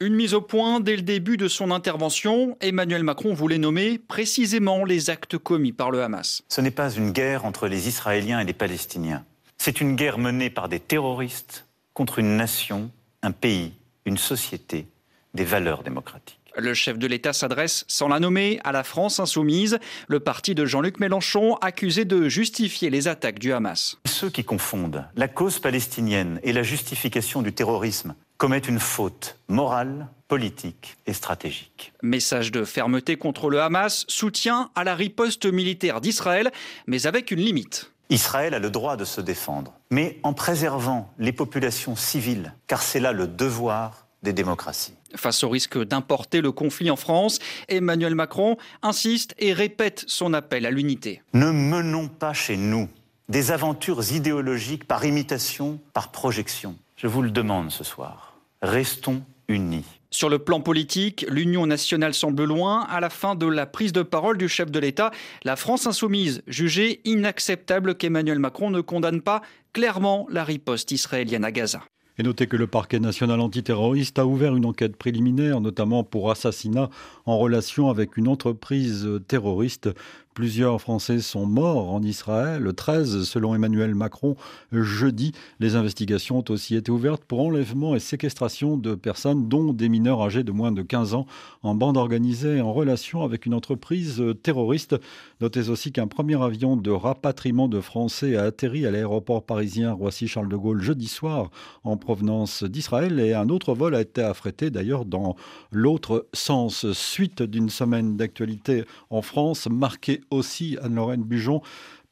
[0.00, 4.84] Une mise au point dès le début de son intervention, Emmanuel Macron voulait nommer précisément
[4.84, 6.42] les actes commis par le Hamas.
[6.48, 9.24] Ce n'est pas une guerre entre les Israéliens et les Palestiniens.
[9.58, 12.90] C'est une guerre menée par des terroristes contre une nation,
[13.22, 13.72] un pays,
[14.04, 14.86] une société,
[15.34, 16.38] des valeurs démocratiques.
[16.58, 20.64] Le chef de l'État s'adresse, sans la nommer, à la France insoumise, le parti de
[20.64, 23.98] Jean-Luc Mélenchon, accusé de justifier les attaques du Hamas.
[24.06, 30.08] Ceux qui confondent la cause palestinienne et la justification du terrorisme commettent une faute morale,
[30.28, 31.92] politique et stratégique.
[32.02, 36.50] Message de fermeté contre le Hamas, soutien à la riposte militaire d'Israël,
[36.86, 37.92] mais avec une limite.
[38.10, 43.00] Israël a le droit de se défendre, mais en préservant les populations civiles, car c'est
[43.00, 44.94] là le devoir des démocraties.
[45.14, 47.38] Face au risque d'importer le conflit en France,
[47.68, 51.22] Emmanuel Macron insiste et répète son appel à l'unité.
[51.32, 52.88] Ne menons pas chez nous
[53.28, 56.76] des aventures idéologiques par imitation, par projection.
[56.96, 58.38] Je vous le demande ce soir.
[58.62, 59.95] Restons unis.
[60.10, 62.86] Sur le plan politique, l'Union nationale semble loin.
[62.88, 65.10] À la fin de la prise de parole du chef de l'État,
[65.44, 69.42] la France insoumise jugeait inacceptable qu'Emmanuel Macron ne condamne pas
[69.72, 71.82] clairement la riposte israélienne à Gaza.
[72.18, 76.88] Et notez que le parquet national antiterroriste a ouvert une enquête préliminaire, notamment pour assassinat
[77.26, 79.90] en relation avec une entreprise terroriste
[80.36, 82.60] Plusieurs Français sont morts en Israël.
[82.60, 84.36] Le 13, selon Emmanuel Macron,
[84.70, 89.88] jeudi, les investigations ont aussi été ouvertes pour enlèvement et séquestration de personnes, dont des
[89.88, 91.24] mineurs âgés de moins de 15 ans,
[91.62, 94.96] en bande organisée en relation avec une entreprise terroriste.
[95.42, 100.48] Notez aussi qu'un premier avion de rapatriement de Français a atterri à l'aéroport parisien Roissy-Charles
[100.48, 101.50] de Gaulle jeudi soir
[101.84, 105.36] en provenance d'Israël et un autre vol a été affrété d'ailleurs dans
[105.70, 106.90] l'autre sens.
[106.92, 111.60] Suite d'une semaine d'actualité en France marquée aussi, Anne-Lorraine Bujon,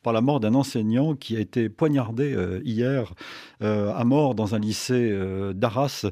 [0.03, 3.15] par la mort d'un enseignant qui a été poignardé hier
[3.63, 5.19] à mort dans un lycée
[5.55, 6.05] d'Arras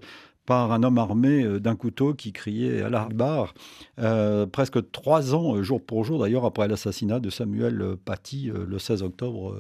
[0.47, 3.55] par un homme armé euh, d'un couteau qui criait à la barre,
[3.99, 8.79] euh, presque trois ans, euh, jour pour jour d'ailleurs, après l'assassinat de Samuel Paty le
[8.79, 9.57] 16 octobre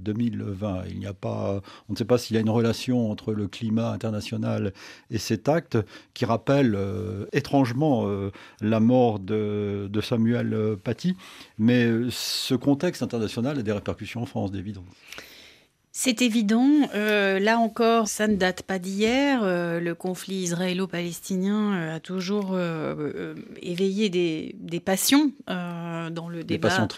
[0.00, 0.84] 2020.
[0.90, 3.48] Il n'y a pas, on ne sait pas s'il y a une relation entre le
[3.48, 4.72] climat international
[5.10, 5.78] et cet acte
[6.14, 6.78] qui rappelle
[7.32, 8.06] étrangement
[8.60, 11.16] la mort de, de Samuel Paty,
[11.58, 14.84] mais ce contexte international a des répercussions en France, d'évidence.
[15.94, 16.88] C'est évident.
[16.94, 19.42] Euh, là encore, ça ne date pas d'hier.
[19.42, 22.58] Euh, le conflit israélo-palestinien euh, a toujours
[23.60, 25.32] éveillé des, passions
[26.10, 26.88] dans le débat.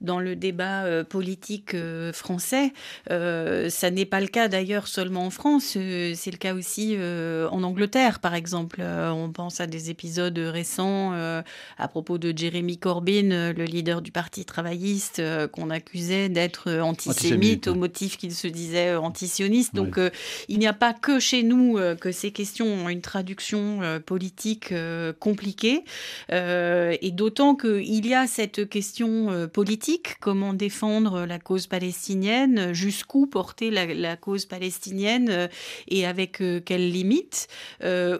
[0.00, 1.76] Dans le débat politique
[2.12, 2.72] français.
[3.08, 5.64] ça n'est pas le cas d'ailleurs seulement en France.
[5.72, 8.82] C'est le cas aussi en Angleterre, par exemple.
[8.82, 14.44] on pense à des épisodes récents à propos de Jeremy Corbyn, le leader du Parti
[14.44, 19.74] travailliste, qu'on accusait d'être antisémite, au motif qu'il se disait euh, antisioniste.
[19.74, 20.10] Donc euh,
[20.48, 24.72] il n'y a pas que chez nous euh, que ces questions ont une traduction politique
[25.20, 25.84] compliquée.
[26.30, 33.70] et d'autant qu'il y a cette question politique, comment défendre la cause palestinienne, jusqu'où porter
[33.70, 35.48] la, cause palestinienne
[35.88, 37.48] et avec quelles limites,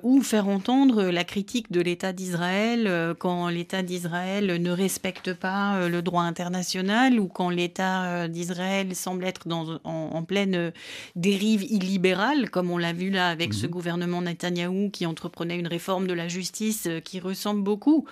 [0.03, 6.03] ou faire entendre la critique de l'État d'Israël quand l'État d'Israël ne respecte pas le
[6.03, 10.71] droit international ou quand l'État d'Israël semble être dans, en, en pleine euh,
[11.15, 13.73] dérive illibérale, comme on l'a vu là avec ce mhm.
[13.73, 18.07] gouvernement Netanyahou qui entreprenait une réforme de la justice euh, qui ressemble beaucoup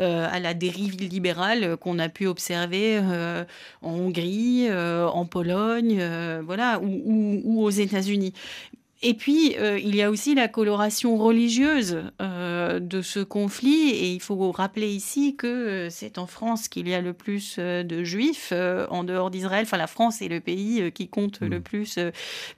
[0.00, 2.98] euh, à la dérive illibérale qu'on a pu observer
[3.82, 6.02] en Hongrie, en Pologne,
[6.44, 8.32] voilà, ou aux États-Unis.
[9.00, 13.90] Et puis, euh, il y a aussi la coloration religieuse euh, de ce conflit.
[13.90, 17.58] Et il faut rappeler ici que euh, c'est en France qu'il y a le plus
[17.58, 19.62] de juifs en dehors d'Israël.
[19.62, 21.62] Enfin, la France est le pays qui compte le mmh.
[21.62, 21.98] plus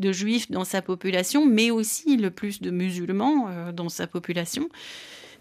[0.00, 4.68] de juifs dans sa population, mais aussi le plus de musulmans dans sa population.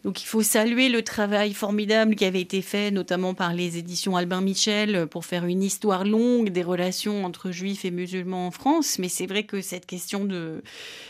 [0.04, 4.16] Donc il faut saluer le travail formidable qui avait été fait notamment par les éditions
[4.16, 8.97] Albin Michel pour faire une histoire longue des relations entre juifs et musulmans en France.
[9.00, 10.64] Mais c'est vrai que cette question de,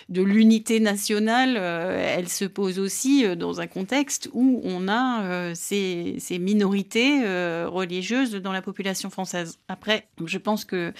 [0.10, 5.24] de l'unité nationale, euh, elle se pose aussi euh, dans un contexte où on a
[5.24, 7.20] euh, ces, ces, minorités
[7.66, 9.58] religieuses dans la population française.
[9.68, 10.94] Après, je pense que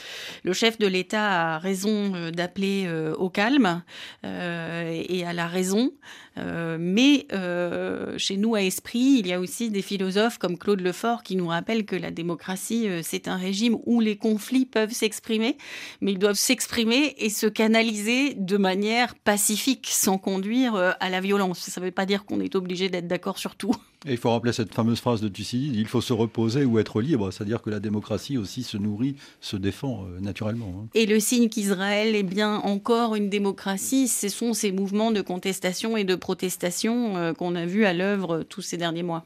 [0.44, 3.82] le chef de l'État a raison d'appeler au calme
[4.24, 5.92] et à la raison.
[6.40, 10.82] Euh, mais euh, chez nous, à Esprit, il y a aussi des philosophes comme Claude
[10.82, 14.94] Lefort qui nous rappellent que la démocratie, euh, c'est un régime où les conflits peuvent
[14.94, 15.58] s'exprimer,
[16.02, 21.60] mais ils doivent s'exprimer et se canaliser de manière pacifique, sans conduire à la violence.
[21.60, 23.76] Ça ne veut pas dire qu'on est obligé d'être d'accord sur tout.
[24.06, 27.02] Et il faut rappeler cette fameuse phrase de Thucydide, il faut se reposer ou être
[27.02, 30.74] libre, c'est-à-dire que la démocratie aussi se nourrit, se défend euh, naturellement.
[30.78, 30.88] Hein.
[30.94, 35.98] Et le signe qu'Israël est bien encore une démocratie, ce sont ces mouvements de contestation
[35.98, 39.26] et de protestation euh, qu'on a vus à l'œuvre tous ces derniers mois.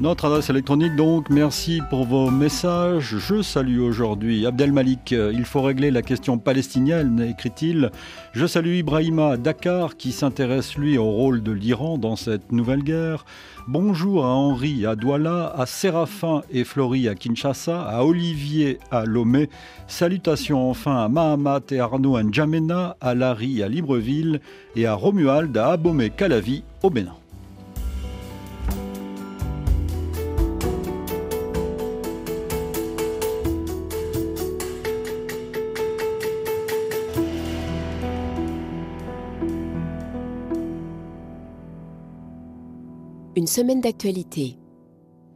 [0.00, 3.16] Notre adresse électronique donc, merci pour vos messages.
[3.18, 5.10] Je salue aujourd'hui Abdel Malik.
[5.10, 7.90] Il faut régler la question palestinienne, écrit-il.
[8.32, 13.24] Je salue Ibrahima Dakar qui s'intéresse lui au rôle de l'Iran dans cette nouvelle guerre.
[13.66, 19.50] Bonjour à Henri à Douala, à Séraphin et Florie à Kinshasa, à Olivier à Lomé.
[19.88, 24.40] Salutations enfin à Mahamat et Arnaud à N'Djamena, à Larry à Libreville
[24.76, 27.16] et à Romuald à Abomey-Calavi au Bénin.
[43.48, 44.56] Semaine d'actualité.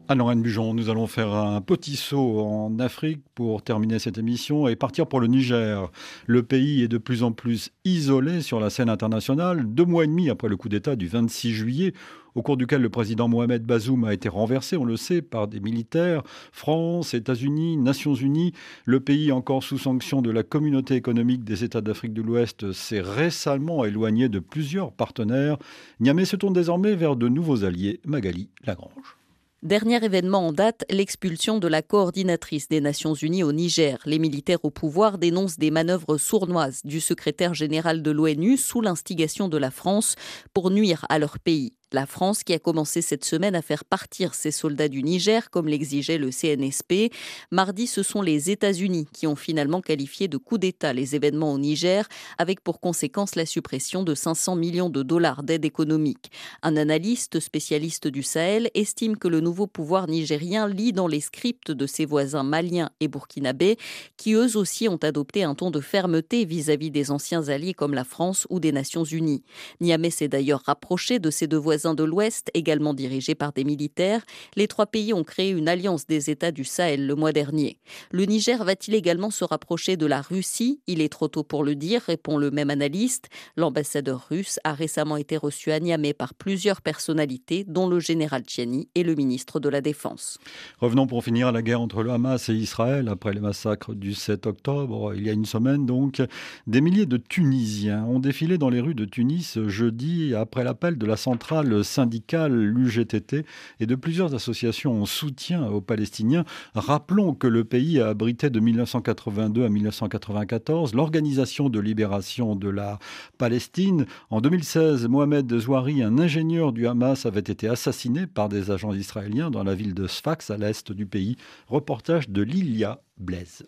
[0.08, 4.66] À Lorraine Bujon, nous allons faire un petit saut en Afrique pour terminer cette émission
[4.66, 5.90] et partir pour le Niger.
[6.26, 10.08] Le pays est de plus en plus isolé sur la scène internationale, deux mois et
[10.08, 11.94] demi après le coup d'État du 26 juillet,
[12.34, 15.60] au cours duquel le président Mohamed Bazoum a été renversé, on le sait, par des
[15.60, 18.52] militaires, France, États-Unis, Nations Unies.
[18.84, 23.00] Le pays, encore sous sanction de la communauté économique des États d'Afrique de l'Ouest, s'est
[23.00, 25.58] récemment éloigné de plusieurs partenaires.
[26.00, 28.00] Niamey se tourne désormais vers de nouveaux alliés.
[28.04, 29.21] Magali Lagrange.
[29.62, 34.00] Dernier événement en date, l'expulsion de la coordinatrice des Nations Unies au Niger.
[34.06, 39.46] Les militaires au pouvoir dénoncent des manœuvres sournoises du secrétaire général de l'ONU sous l'instigation
[39.46, 40.16] de la France
[40.52, 41.74] pour nuire à leur pays.
[41.92, 45.68] La France qui a commencé cette semaine à faire partir ses soldats du Niger comme
[45.68, 47.12] l'exigeait le CNSP.
[47.50, 51.58] Mardi, ce sont les États-Unis qui ont finalement qualifié de coup d'État les événements au
[51.58, 56.30] Niger avec pour conséquence la suppression de 500 millions de dollars d'aide économique.
[56.62, 61.70] Un analyste spécialiste du Sahel estime que le nouveau pouvoir nigérien lit dans les scripts
[61.70, 63.76] de ses voisins maliens et burkinabés
[64.16, 68.04] qui eux aussi ont adopté un ton de fermeté vis-à-vis des anciens alliés comme la
[68.04, 69.42] France ou des Nations Unies.
[69.82, 74.22] Niamey s'est d'ailleurs rapproché de ses deux voisins de l'Ouest, également dirigés par des militaires,
[74.56, 77.78] les trois pays ont créé une alliance des États du Sahel le mois dernier.
[78.12, 80.80] Le Niger va-t-il également se rapprocher de la Russie?
[80.86, 83.28] Il est trop tôt pour le dire, répond le même analyste.
[83.56, 88.88] L'ambassadeur russe a récemment été reçu à Niamey par plusieurs personnalités, dont le général Tchiani
[88.94, 90.38] et le ministre de la Défense.
[90.78, 94.14] Revenons pour finir à la guerre entre le Hamas et Israël après les massacres du
[94.14, 96.22] 7 octobre, il y a une semaine donc.
[96.66, 101.06] Des milliers de Tunisiens ont défilé dans les rues de Tunis jeudi après l'appel de
[101.06, 103.46] la centrale syndical, l'UGTT
[103.80, 106.44] et de plusieurs associations en soutien aux Palestiniens.
[106.74, 112.98] Rappelons que le pays a abrité de 1982 à 1994 l'Organisation de libération de la
[113.38, 114.06] Palestine.
[114.30, 119.50] En 2016, Mohamed Zouari, un ingénieur du Hamas, avait été assassiné par des agents israéliens
[119.50, 121.36] dans la ville de Sfax, à l'est du pays.
[121.68, 123.64] Reportage de Lilia Blaise.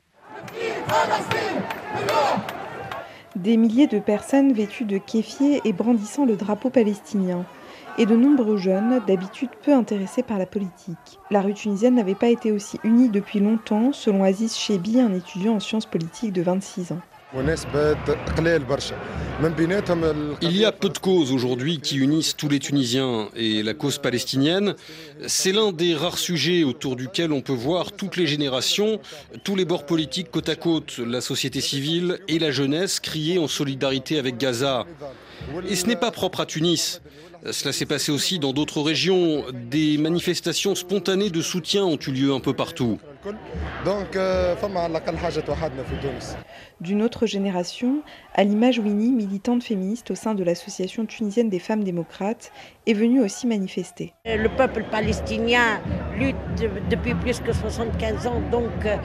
[3.36, 7.44] Des milliers de personnes vêtues de kéfiers et brandissant le drapeau palestinien
[7.98, 11.20] et de nombreux jeunes, d'habitude peu intéressés par la politique.
[11.30, 15.54] La rue tunisienne n'avait pas été aussi unie depuis longtemps, selon Aziz Chebi, un étudiant
[15.54, 17.00] en sciences politiques de 26 ans.
[20.40, 23.98] Il y a peu de causes aujourd'hui qui unissent tous les Tunisiens et la cause
[23.98, 24.76] palestinienne,
[25.26, 29.00] c'est l'un des rares sujets autour duquel on peut voir toutes les générations,
[29.42, 33.48] tous les bords politiques côte à côte, la société civile et la jeunesse crier en
[33.48, 34.86] solidarité avec Gaza.
[35.68, 37.00] Et ce n'est pas propre à Tunis.
[37.50, 39.44] Cela s'est passé aussi dans d'autres régions.
[39.70, 42.98] Des manifestations spontanées de soutien ont eu lieu un peu partout.
[46.80, 48.02] D'une autre génération,
[48.36, 52.52] l'image Winnie, militante féministe au sein de l'Association tunisienne des femmes démocrates,
[52.86, 54.12] est venue aussi manifester.
[54.26, 55.80] Le peuple palestinien
[56.18, 56.36] lutte
[56.90, 58.96] depuis plus que 75 ans, donc euh,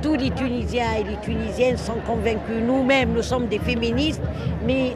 [0.00, 2.62] tous les Tunisiens et les Tunisiennes sont convaincus.
[2.64, 4.22] Nous-mêmes, nous sommes des féministes,
[4.64, 4.94] mais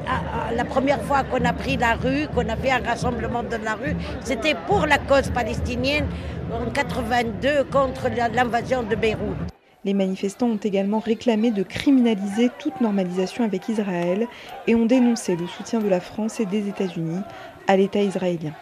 [0.54, 3.74] la première fois qu'on a pris la rue, qu'on a fait un rassemblement dans la
[3.74, 6.06] rue, c'était pour la cause palestinienne
[6.52, 9.36] en 82 contre l'invasion de Beyrouth.
[9.84, 14.28] Les manifestants ont également réclamé de criminaliser toute normalisation avec Israël
[14.66, 17.22] et ont dénoncé le soutien de la France et des États-Unis
[17.66, 18.52] à l'État israélien.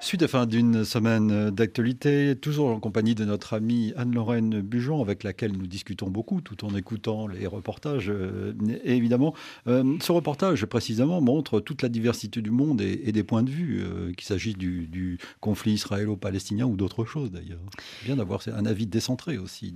[0.00, 5.24] Suite à fin d'une semaine d'actualité, toujours en compagnie de notre amie Anne-Lorraine Bujon, avec
[5.24, 8.08] laquelle nous discutons beaucoup tout en écoutant les reportages.
[8.08, 8.52] Euh,
[8.84, 9.34] évidemment,
[9.66, 13.82] euh, ce reportage précisément montre toute la diversité du monde et, des points de vue,
[13.82, 17.58] euh, qu'il s'agisse du, conflit israélo-palestinien ou d'autres choses d'ailleurs.
[18.04, 19.74] Bien d'avoir un avis décentré aussi.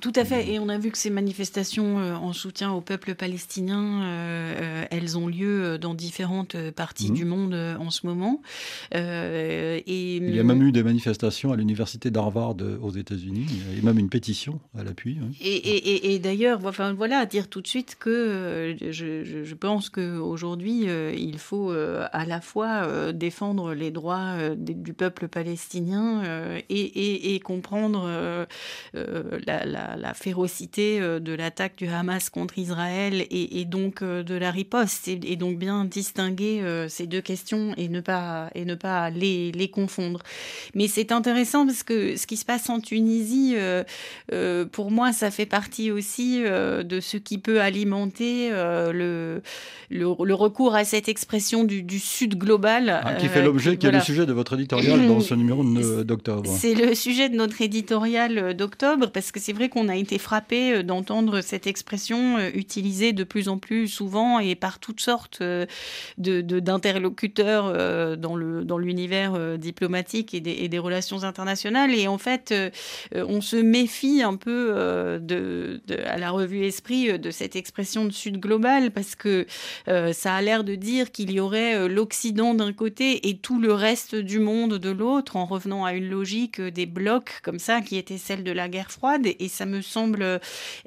[0.00, 4.86] tout à fait, et on a vu que ces manifestations en soutien au peuple palestinien,
[4.90, 7.14] elles ont lieu dans différentes parties mmh.
[7.14, 8.40] du monde en ce moment.
[8.94, 13.46] Euh, il y a même eu des manifestations à l'université d'Harvard euh, aux États-Unis,
[13.76, 15.18] et même une pétition à l'appui.
[15.40, 20.86] Et, d'ailleurs, enfin, voilà, à dire tout de suite que euh, je, pense qu'aujourd'hui,
[21.16, 26.22] il faut à la fois défendre les droits du peuple palestinien
[26.68, 28.46] et, comprendre
[28.92, 35.58] la, férocité de l'attaque du Hamas contre Israël et, donc de la riposte, et, donc
[35.58, 40.20] bien distinguer ces deux questions et ne pas, et ne pas les les, confondre.
[40.74, 43.82] Mais c'est intéressant parce que ce qui se passe en Tunisie, euh,
[44.32, 49.42] euh, pour moi, ça fait partie aussi euh, de ce qui peut alimenter le,
[49.90, 53.00] le, recours à cette expression du, Sud global.
[53.04, 55.64] Ah, qui fait l'objet, qui est le sujet de votre éditorial dans ce numéro
[56.04, 56.50] d'octobre.
[56.50, 60.82] C'est le sujet de notre éditorial d'octobre parce que c'est vrai qu'on a été frappé
[60.82, 65.42] d'entendre cette expression utilisée de plus en plus souvent et par toutes sortes
[66.18, 71.94] d'interlocuteurs de, dans l'univers diplomatiques et des, relations internationales.
[71.94, 72.54] Et en fait,
[73.14, 78.38] on se méfie un peu de, à la revue Esprit de cette expression de Sud
[78.38, 79.46] global parce que
[79.86, 84.14] ça a l'air de dire qu'il y aurait l'Occident d'un côté et tout le reste
[84.14, 88.18] du monde de l'autre, en revenant à une logique des blocs comme ça, qui était
[88.18, 89.26] celle de la guerre froide.
[89.38, 90.40] Et ça me semble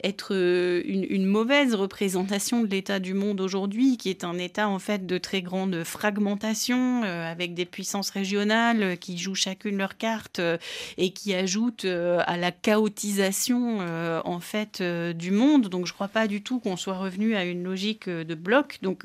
[0.03, 5.05] être une, mauvaise représentation de l'état du monde aujourd'hui, qui est un état en fait
[5.05, 8.46] de très grande fragmentation, euh, avec des puissances régionales
[8.99, 10.57] qui jouent chacune leur carte euh,
[10.97, 13.77] et qui ajoutent euh, à la chaotisation
[14.23, 15.67] en fait du monde.
[15.69, 18.79] Donc je ne crois pas du tout qu'on soit revenu à une logique de bloc.
[18.81, 19.03] Donc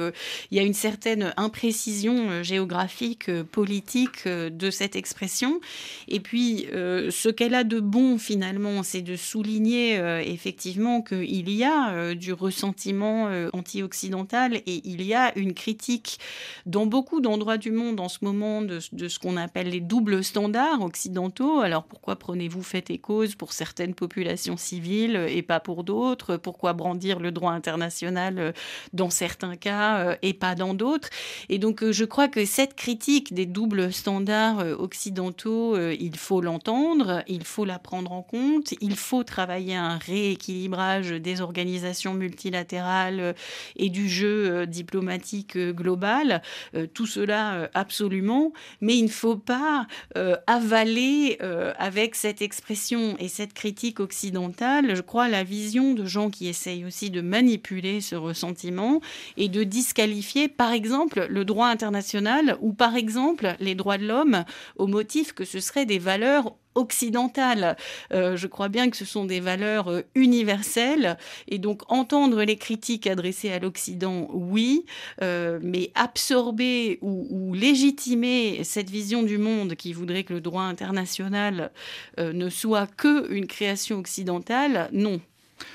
[0.51, 5.61] il y a une certaine imprécision géographique, politique de cette expression.
[6.09, 12.15] Et puis ce qu'elle a de bon finalement, c'est de souligner effectivement qu'il y a
[12.15, 16.19] du ressentiment anti-occidental et il y a une critique
[16.67, 20.83] dans beaucoup d'endroits du monde en ce moment de, ce qu'on appelle les doubles standards
[20.83, 21.61] occidentaux.
[21.61, 26.37] Alors pourquoi prenez-vous fait et cause pour certaines populations civiles et pas pour d'autres?
[26.37, 28.53] Pourquoi brandir le droit international euh,
[28.93, 31.09] dans certains cas euh, et pas dans d'autres?
[31.49, 37.23] Et donc euh, je crois que cette critique des doubles standards occidentaux, il faut l'entendre,
[37.27, 43.35] il faut la prendre en compte, il faut travailler un rééquilibrage des organisations multilatérales
[43.77, 46.43] et du jeu diplomatique global.
[46.75, 51.39] Euh, tout cela euh, absolument, mais il ne faut pas euh, avaler
[51.79, 56.85] avec cette expression et cette critique occidentale, je crois, la vision de gens qui essayent
[56.85, 59.01] aussi de manipuler ce ressentiment
[59.37, 64.45] et de disqualifier, par exemple, le droit international ou par exemple les droits de l'homme
[64.77, 67.77] au motif que ce seraient des valeurs occidentale.
[68.13, 71.17] Euh, je crois bien que ce sont des valeurs euh, universelles
[71.49, 74.85] et donc entendre les critiques adressées à l'Occident, oui,
[75.23, 81.71] euh, mais absorber ou, légitimer cette vision du monde qui voudrait que le droit international
[82.19, 85.21] ne soit que une création occidentale, non.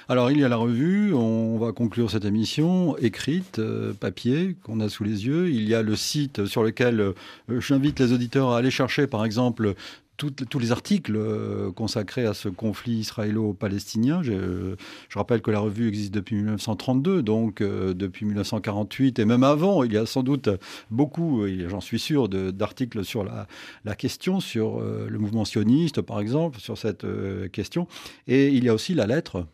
[0.10, 3.62] Alors, il y a la revue, on va conclure cette émission, écrite,
[4.00, 5.50] papier, qu'on a sous les yeux.
[5.50, 7.14] Il y a le site sur lequel
[7.50, 9.76] j'invite les auditeurs à aller chercher, par exemple,
[10.18, 14.22] tous les articles euh, consacrés à ce conflit israélo-palestinien.
[14.24, 14.76] Je,
[15.14, 19.94] rappelle que la revue existe depuis 1932, donc euh, depuis 1948 et même avant, il
[19.94, 20.50] y a sans doute
[20.92, 26.60] beaucoup, j'en suis sûr, d'articles sur la, question, sur euh, le mouvement sioniste par exemple,
[26.60, 27.06] sur cette
[27.52, 27.88] question.
[28.28, 29.46] Et il y a aussi la lettre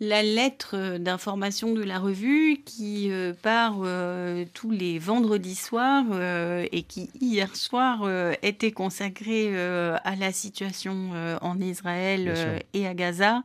[0.00, 6.66] la lettre d'information de la revue qui euh, part euh, tous les vendredis soirs euh,
[6.72, 8.08] et qui hier soir
[8.42, 11.10] était consacrée à la situation
[11.42, 13.42] en Israël et à Gaza,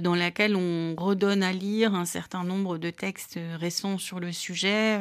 [0.00, 4.98] dans laquelle on redonne à lire un certain nombre de textes récents sur le sujet,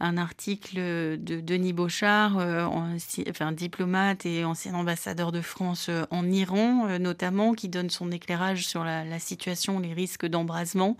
[0.00, 7.52] un article de Denis Beauchard, enfin diplomate et ancien ambassadeur de France en Iran notamment,
[7.52, 10.96] qui donne son éclairage sur la, la situation, les risque d'embrasement.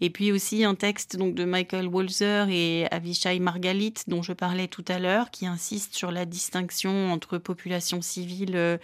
[0.00, 4.66] Et puis aussi un texte donc de Michael Walzer et Avishai Margalit dont je parlais
[4.66, 8.76] tout à l'heure, qui insiste sur la distinction entre population civile euh,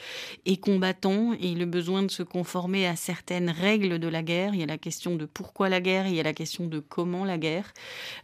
[0.44, 4.54] et combattants et le besoin de se conformer à certaines règles de la guerre.
[4.54, 6.78] Il y a la question de pourquoi la guerre, il y a la question de
[6.78, 7.72] comment la guerre,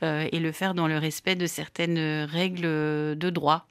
[0.02, 3.66] euh, et le faire dans le respect de certaines règles de droit.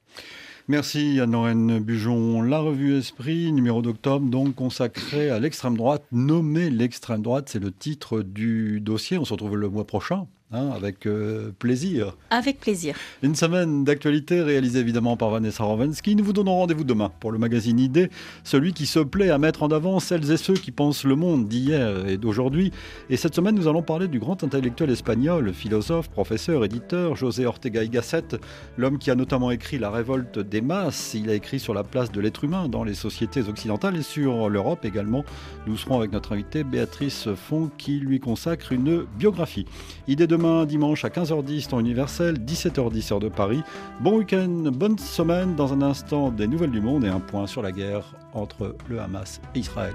[0.72, 2.42] Merci Anne-Lorraine Bujon.
[2.44, 7.74] La revue Esprit, numéro d'octobre, donc consacrée à l'extrême droite, nommée l'extrême droite, c'est le
[7.74, 9.18] titre du dossier.
[9.18, 10.28] On se retrouve le mois prochain.
[10.54, 12.18] Hein, avec euh, plaisir.
[12.30, 12.98] Avec plaisir.
[13.24, 16.14] Une semaine d'actualité réalisée évidemment par Vanessa Rovensky.
[16.14, 18.10] Nous vous donnons rendez-vous demain pour le magazine Idée,
[18.44, 21.48] celui qui se plaît à mettre en avant celles et ceux qui pensent le monde
[21.48, 22.74] d'hier et d'aujourd'hui.
[23.10, 27.82] Et cette semaine, nous allons parler du grand intellectuel espagnol, philosophe, professeur, éditeur, José Ortega
[27.82, 28.38] y Gasset,
[28.78, 31.14] l'homme qui a notamment écrit La révolte des masses.
[31.14, 34.50] Il a écrit sur la place de l'être humain dans les sociétés occidentales et sur
[34.50, 35.24] l'Europe également.
[35.66, 39.66] Nous serons avec notre invitée Béatrice Font qui lui consacre une biographie.
[40.10, 43.62] Idée de demain dimanche à 15h10 temps universel, 17h10 heure de Paris.
[44.00, 45.56] Bon week-end, bonne semaine.
[45.56, 49.00] Dans un instant, des nouvelles du monde et un point sur la guerre entre le
[49.00, 49.94] Hamas et Israël.